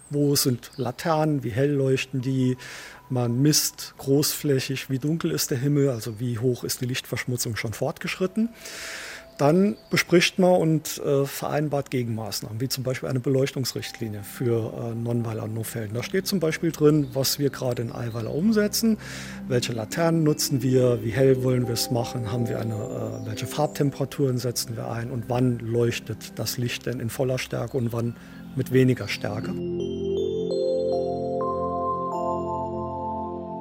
wo 0.10 0.36
sind 0.36 0.72
Laternen, 0.78 1.44
wie 1.44 1.52
hell 1.52 1.72
leuchten 1.72 2.22
die. 2.22 2.58
Man 3.10 3.42
misst 3.42 3.94
großflächig, 3.98 4.90
wie 4.90 5.00
dunkel 5.00 5.32
ist 5.32 5.52
der 5.52 5.58
Himmel, 5.58 5.90
also 5.90 6.20
wie 6.20 6.40
hoch 6.40 6.64
ist 6.64 6.82
die 6.82 6.86
Lichtverschmutzung 6.86 7.56
schon 7.56 7.74
fortgeschritten. 7.74 8.50
Dann 9.38 9.78
bespricht 9.92 10.40
man 10.40 10.56
und 10.60 10.98
äh, 10.98 11.26
vereinbart 11.26 11.92
Gegenmaßnahmen, 11.92 12.60
wie 12.60 12.70
zum 12.70 12.84
Beispiel 12.84 13.08
eine 13.08 13.20
Beleuchtungsrichtlinie 13.20 14.24
für 14.24 14.74
äh, 14.74 14.96
Nonnweiler 14.96 15.44
und 15.44 15.54
Nofelden. 15.54 15.94
Da 15.94 16.02
steht 16.02 16.26
zum 16.26 16.40
Beispiel 16.40 16.72
drin, 16.72 17.10
was 17.14 17.38
wir 17.38 17.52
gerade 17.52 17.84
in 17.84 17.92
Eiweiler 17.92 18.34
umsetzen, 18.34 18.98
welche 19.48 19.74
Laternen 19.74 20.24
nutzen 20.24 20.64
wir, 20.64 21.04
wie 21.04 21.12
hell 21.12 21.44
wollen 21.44 21.68
wir 21.68 21.76
es 21.76 21.92
machen, 21.92 22.32
haben 22.32 22.50
wir 22.50 22.60
eine, 22.60 22.74
äh, 22.74 23.28
welche 23.28 23.46
Farbtemperaturen 23.46 24.40
setzen 24.40 24.76
wir 24.76 24.90
ein? 24.90 25.12
Und 25.12 25.26
wann 25.28 25.60
leuchtet 25.60 26.34
das 26.40 26.58
Licht 26.58 26.88
denn 26.88 27.00
in 27.00 27.12
voller 27.12 27.38
Stärke? 27.38 27.78
Und 27.78 27.94
wann 27.94 28.16
mit 28.58 28.74
weniger 28.74 29.08
Stärke. 29.08 29.54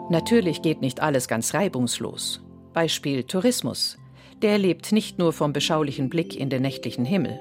Natürlich 0.08 0.62
geht 0.62 0.80
nicht 0.80 1.00
alles 1.00 1.28
ganz 1.28 1.52
reibungslos. 1.54 2.40
Beispiel 2.72 3.24
Tourismus. 3.24 3.98
Der 4.42 4.58
lebt 4.58 4.92
nicht 4.92 5.18
nur 5.18 5.32
vom 5.32 5.52
beschaulichen 5.52 6.08
Blick 6.08 6.36
in 6.36 6.50
den 6.50 6.62
nächtlichen 6.62 7.04
Himmel. 7.04 7.40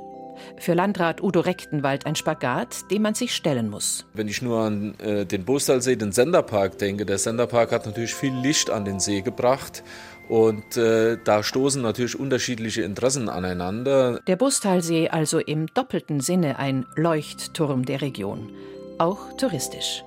Für 0.58 0.74
Landrat 0.74 1.22
Udo 1.22 1.42
Rechtenwald 1.42 2.06
ein 2.06 2.16
Spagat, 2.16 2.92
dem 2.92 3.02
man 3.04 3.14
sich 3.14 3.34
stellen 3.34 3.70
muss. 3.70 4.06
Wenn 4.14 4.28
ich 4.28 4.42
nur 4.42 4.60
an 4.60 4.96
äh, 5.00 5.26
den 5.26 5.46
Bostalsee, 5.46 5.96
den 5.96 6.12
Senderpark 6.12 6.78
denke, 6.78 7.06
der 7.06 7.18
Senderpark 7.18 7.72
hat 7.72 7.86
natürlich 7.86 8.14
viel 8.14 8.34
Licht 8.34 8.70
an 8.70 8.86
den 8.86 9.00
See 9.00 9.22
gebracht 9.22 9.84
und 10.30 10.78
äh, 10.78 11.18
da 11.24 11.44
stoßen 11.44 11.82
natürlich 11.82 12.18
unterschiedliche 12.18 12.84
Interessen 12.84 13.28
aneinander. 13.28 14.22
Der 14.28 14.38
Bustalsee 14.38 15.10
also 15.10 15.40
im 15.40 15.68
doppelten 15.68 16.22
Sinne 16.22 16.58
ein 16.60 16.86
Leuchtturm 16.96 17.86
der 17.86 18.02
Region, 18.02 18.52
auch 18.98 19.36
touristisch. 19.38 20.05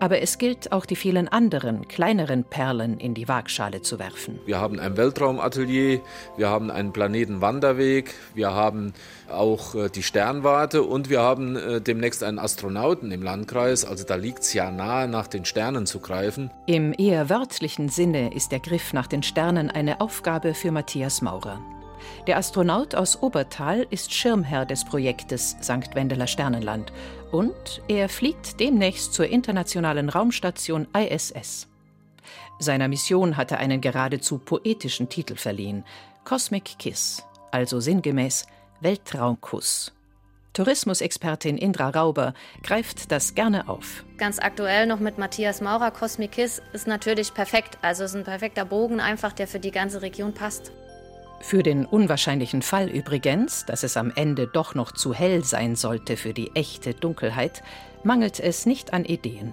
Aber 0.00 0.20
es 0.20 0.38
gilt 0.38 0.72
auch 0.72 0.86
die 0.86 0.96
vielen 0.96 1.28
anderen, 1.28 1.88
kleineren 1.88 2.44
Perlen 2.44 2.98
in 2.98 3.14
die 3.14 3.28
Waagschale 3.28 3.82
zu 3.82 3.98
werfen. 3.98 4.38
Wir 4.46 4.60
haben 4.60 4.80
ein 4.80 4.96
Weltraumatelier, 4.96 6.00
wir 6.36 6.48
haben 6.48 6.70
einen 6.70 6.92
Planetenwanderweg, 6.92 8.14
wir 8.34 8.52
haben 8.54 8.94
auch 9.30 9.74
äh, 9.74 9.88
die 9.88 10.02
Sternwarte 10.02 10.82
und 10.82 11.10
wir 11.10 11.20
haben 11.20 11.56
äh, 11.56 11.80
demnächst 11.80 12.22
einen 12.22 12.38
Astronauten 12.38 13.10
im 13.12 13.22
Landkreis. 13.22 13.84
Also 13.84 14.04
da 14.04 14.16
liegt 14.16 14.40
es 14.40 14.52
ja 14.54 14.70
nahe, 14.70 15.08
nach 15.08 15.26
den 15.26 15.44
Sternen 15.44 15.86
zu 15.86 16.00
greifen. 16.00 16.50
Im 16.66 16.94
eher 16.96 17.28
wörtlichen 17.30 17.88
Sinne 17.88 18.34
ist 18.34 18.52
der 18.52 18.60
Griff 18.60 18.92
nach 18.92 19.06
den 19.06 19.22
Sternen 19.22 19.70
eine 19.70 20.00
Aufgabe 20.00 20.54
für 20.54 20.72
Matthias 20.72 21.22
Maurer. 21.22 21.60
Der 22.26 22.36
Astronaut 22.36 22.94
aus 22.94 23.22
Obertal 23.22 23.86
ist 23.90 24.12
Schirmherr 24.12 24.66
des 24.66 24.84
Projektes 24.84 25.56
St. 25.62 25.94
Wendeler 25.94 26.26
Sternenland 26.26 26.92
und 27.32 27.82
er 27.88 28.08
fliegt 28.08 28.60
demnächst 28.60 29.14
zur 29.14 29.26
internationalen 29.26 30.08
Raumstation 30.08 30.86
ISS. 30.96 31.66
Seiner 32.60 32.86
Mission 32.86 33.36
hat 33.36 33.50
er 33.50 33.58
einen 33.58 33.80
geradezu 33.80 34.38
poetischen 34.38 35.08
Titel 35.08 35.34
verliehen: 35.34 35.84
Cosmic 36.24 36.78
Kiss, 36.78 37.24
also 37.50 37.80
sinngemäß 37.80 38.46
Weltraumkuss. 38.80 39.92
Tourismusexpertin 40.52 41.56
Indra 41.56 41.88
Rauber 41.88 42.34
greift 42.62 43.10
das 43.10 43.34
gerne 43.34 43.68
auf. 43.68 44.04
Ganz 44.18 44.38
aktuell 44.38 44.86
noch 44.86 45.00
mit 45.00 45.16
Matthias 45.16 45.62
Maurer, 45.62 45.90
Cosmic 45.90 46.32
Kiss 46.32 46.60
ist 46.74 46.86
natürlich 46.86 47.32
perfekt. 47.32 47.78
Also 47.80 48.04
ist 48.04 48.14
ein 48.14 48.24
perfekter 48.24 48.66
Bogen 48.66 49.00
einfach, 49.00 49.32
der 49.32 49.48
für 49.48 49.60
die 49.60 49.70
ganze 49.70 50.02
Region 50.02 50.34
passt. 50.34 50.72
Für 51.42 51.64
den 51.64 51.84
unwahrscheinlichen 51.84 52.62
Fall 52.62 52.88
übrigens, 52.88 53.66
dass 53.66 53.82
es 53.82 53.96
am 53.96 54.12
Ende 54.14 54.46
doch 54.46 54.76
noch 54.76 54.92
zu 54.92 55.12
hell 55.12 55.42
sein 55.42 55.74
sollte 55.74 56.16
für 56.16 56.32
die 56.32 56.52
echte 56.54 56.94
Dunkelheit, 56.94 57.64
mangelt 58.04 58.38
es 58.38 58.64
nicht 58.64 58.94
an 58.94 59.04
Ideen. 59.04 59.52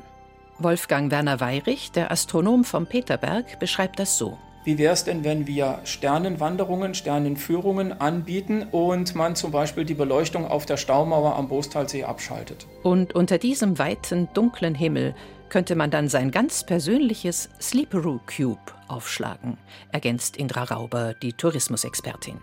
Wolfgang 0.60 1.12
Werner 1.12 1.40
Weyrich, 1.40 1.92
der 1.92 2.12
Astronom 2.12 2.64
vom 2.64 2.86
Peterberg, 2.86 3.60
beschreibt 3.60 4.00
das 4.00 4.18
so. 4.18 4.38
Wie 4.66 4.78
wäre 4.78 4.94
es 4.94 5.04
denn, 5.04 5.24
wenn 5.24 5.48
wir 5.48 5.80
Sternenwanderungen, 5.84 6.94
Sternenführungen 6.94 8.00
anbieten 8.00 8.68
und 8.72 9.16
man 9.16 9.36
zum 9.36 9.52
Beispiel 9.52 9.84
die 9.84 9.96
Beleuchtung 9.96 10.46
auf 10.46 10.68
der 10.68 10.78
Staumauer 10.78 11.36
am 11.36 11.48
Bostalsee 11.48 12.04
abschaltet? 12.04 12.68
Und 12.84 13.16
unter 13.16 13.40
diesem 13.40 13.80
weiten, 13.80 14.30
dunklen 14.34 14.76
Himmel 14.76 15.16
könnte 15.50 15.76
man 15.76 15.90
dann 15.90 16.08
sein 16.08 16.30
ganz 16.30 16.64
persönliches 16.64 17.50
Sleeperoo 17.60 18.20
Cube 18.28 18.79
aufschlagen, 18.90 19.58
ergänzt 19.92 20.38
Indra 20.38 20.64
Rauber, 20.64 21.14
die 21.14 21.34
Tourismusexpertin. 21.34 22.40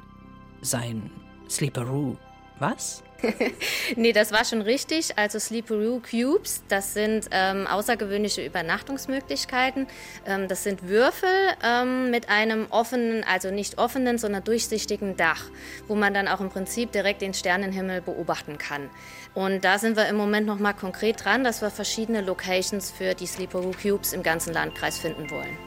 Sein 0.62 1.10
Sleeperoo 1.48 2.16
was? 2.58 3.02
nee, 3.96 4.12
das 4.12 4.32
war 4.32 4.44
schon 4.44 4.62
richtig. 4.62 5.16
Also 5.16 5.38
Sleeperoo 5.38 6.00
Cubes, 6.00 6.62
das 6.68 6.94
sind 6.94 7.28
ähm, 7.30 7.66
außergewöhnliche 7.66 8.44
Übernachtungsmöglichkeiten. 8.44 9.86
Ähm, 10.26 10.48
das 10.48 10.64
sind 10.64 10.88
Würfel 10.88 11.28
ähm, 11.64 12.10
mit 12.10 12.28
einem 12.28 12.66
offenen, 12.70 13.24
also 13.24 13.50
nicht 13.50 13.78
offenen, 13.78 14.18
sondern 14.18 14.44
durchsichtigen 14.44 15.16
Dach, 15.16 15.44
wo 15.88 15.94
man 15.94 16.14
dann 16.14 16.28
auch 16.28 16.40
im 16.40 16.50
Prinzip 16.50 16.92
direkt 16.92 17.22
den 17.22 17.34
Sternenhimmel 17.34 18.00
beobachten 18.00 18.58
kann. 18.58 18.90
Und 19.34 19.64
da 19.64 19.78
sind 19.78 19.96
wir 19.96 20.08
im 20.08 20.16
Moment 20.16 20.46
noch 20.46 20.58
mal 20.58 20.72
konkret 20.72 21.24
dran, 21.24 21.44
dass 21.44 21.62
wir 21.62 21.70
verschiedene 21.70 22.20
Locations 22.20 22.90
für 22.90 23.14
die 23.14 23.26
Sleeperoo 23.26 23.72
Cubes 23.72 24.12
im 24.12 24.22
ganzen 24.22 24.52
Landkreis 24.52 24.98
finden 24.98 25.30
wollen. 25.30 25.65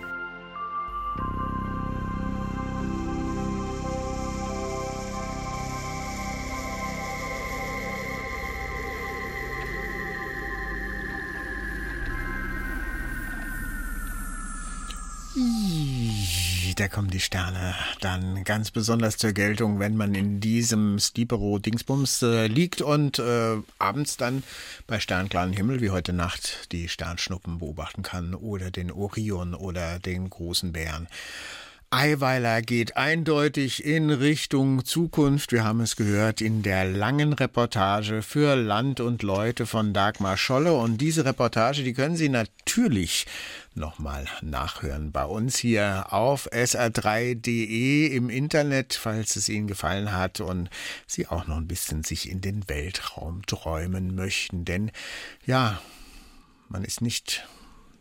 Da 16.80 16.88
kommen 16.88 17.10
die 17.10 17.20
Sterne 17.20 17.76
dann 18.00 18.46
ganz 18.46 18.72
besonders 18.72 19.18
zur 19.18 19.34
Geltung, 19.34 19.80
wenn 19.80 19.98
man 19.98 20.16
in 20.16 20.40
diesem 20.40 20.98
Stipero-Dingsbums 20.98 22.22
äh, 22.22 22.48
liegt 22.48 22.82
und 22.82 23.20
äh, 23.20 23.58
abends 23.80 24.16
dann 24.16 24.44
bei 24.88 25.02
sternklaren 25.02 25.52
Himmel 25.52 25.82
wie 25.82 25.90
heute 25.90 26.14
Nacht 26.14 26.72
die 26.72 26.88
Sternschnuppen 26.88 27.60
beobachten 27.60 28.02
kann 28.02 28.34
oder 28.34 28.72
den 28.72 28.92
Orion 28.92 29.56
oder 29.56 30.00
den 30.00 30.30
großen 30.30 30.72
Bären. 30.72 31.10
Eiweiler 31.92 32.62
geht 32.62 32.98
eindeutig 32.98 33.84
in 33.84 34.12
Richtung 34.12 34.86
Zukunft. 34.86 35.52
Wir 35.52 35.64
haben 35.64 35.82
es 35.82 35.96
gehört 35.96 36.40
in 36.40 36.62
der 36.62 36.86
langen 36.86 37.34
Reportage 37.34 38.22
für 38.22 38.54
Land 38.54 39.00
und 39.00 39.24
Leute 39.24 39.66
von 39.66 39.92
Dagmar 39.92 40.38
Scholle. 40.38 40.74
Und 40.74 41.00
diese 41.00 41.26
Reportage, 41.26 41.82
die 41.82 41.94
können 41.94 42.16
Sie 42.16 42.30
natürlich 42.30 43.26
nochmal 43.74 44.28
nachhören 44.44 45.12
bei 45.12 45.26
uns 45.26 45.58
hier 45.58 46.14
auf 46.14 46.48
sr3.de 46.52 48.06
im 48.16 48.30
Internet, 48.30 48.94
falls 48.94 49.36
es 49.36 49.50
Ihnen 49.50 49.66
gefallen 49.66 50.14
hat 50.14 50.42
und 50.42 50.70
Sie 51.08 51.26
auch 51.26 51.48
noch 51.48 51.58
ein 51.58 51.68
bisschen 51.68 52.04
sich 52.04 52.30
in 52.30 52.42
den 52.42 52.70
Weltraum 52.70 53.44
träumen 53.48 54.14
möchten. 54.14 54.64
Denn 54.64 54.92
ja, 55.44 55.82
man 56.68 56.84
ist 56.84 57.02
nicht 57.02 57.48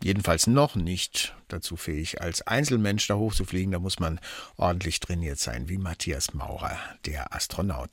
jedenfalls 0.02 0.46
noch 0.46 0.74
nicht 0.74 1.34
dazu 1.48 1.76
fähig, 1.76 2.20
als 2.20 2.46
Einzelmensch 2.46 3.06
da 3.06 3.14
hochzufliegen. 3.14 3.72
Da 3.72 3.78
muss 3.78 3.98
man 3.98 4.20
ordentlich 4.56 5.00
trainiert 5.00 5.38
sein, 5.38 5.68
wie 5.68 5.78
Matthias 5.78 6.34
Maurer, 6.34 6.78
der 7.06 7.34
Astronaut. 7.34 7.86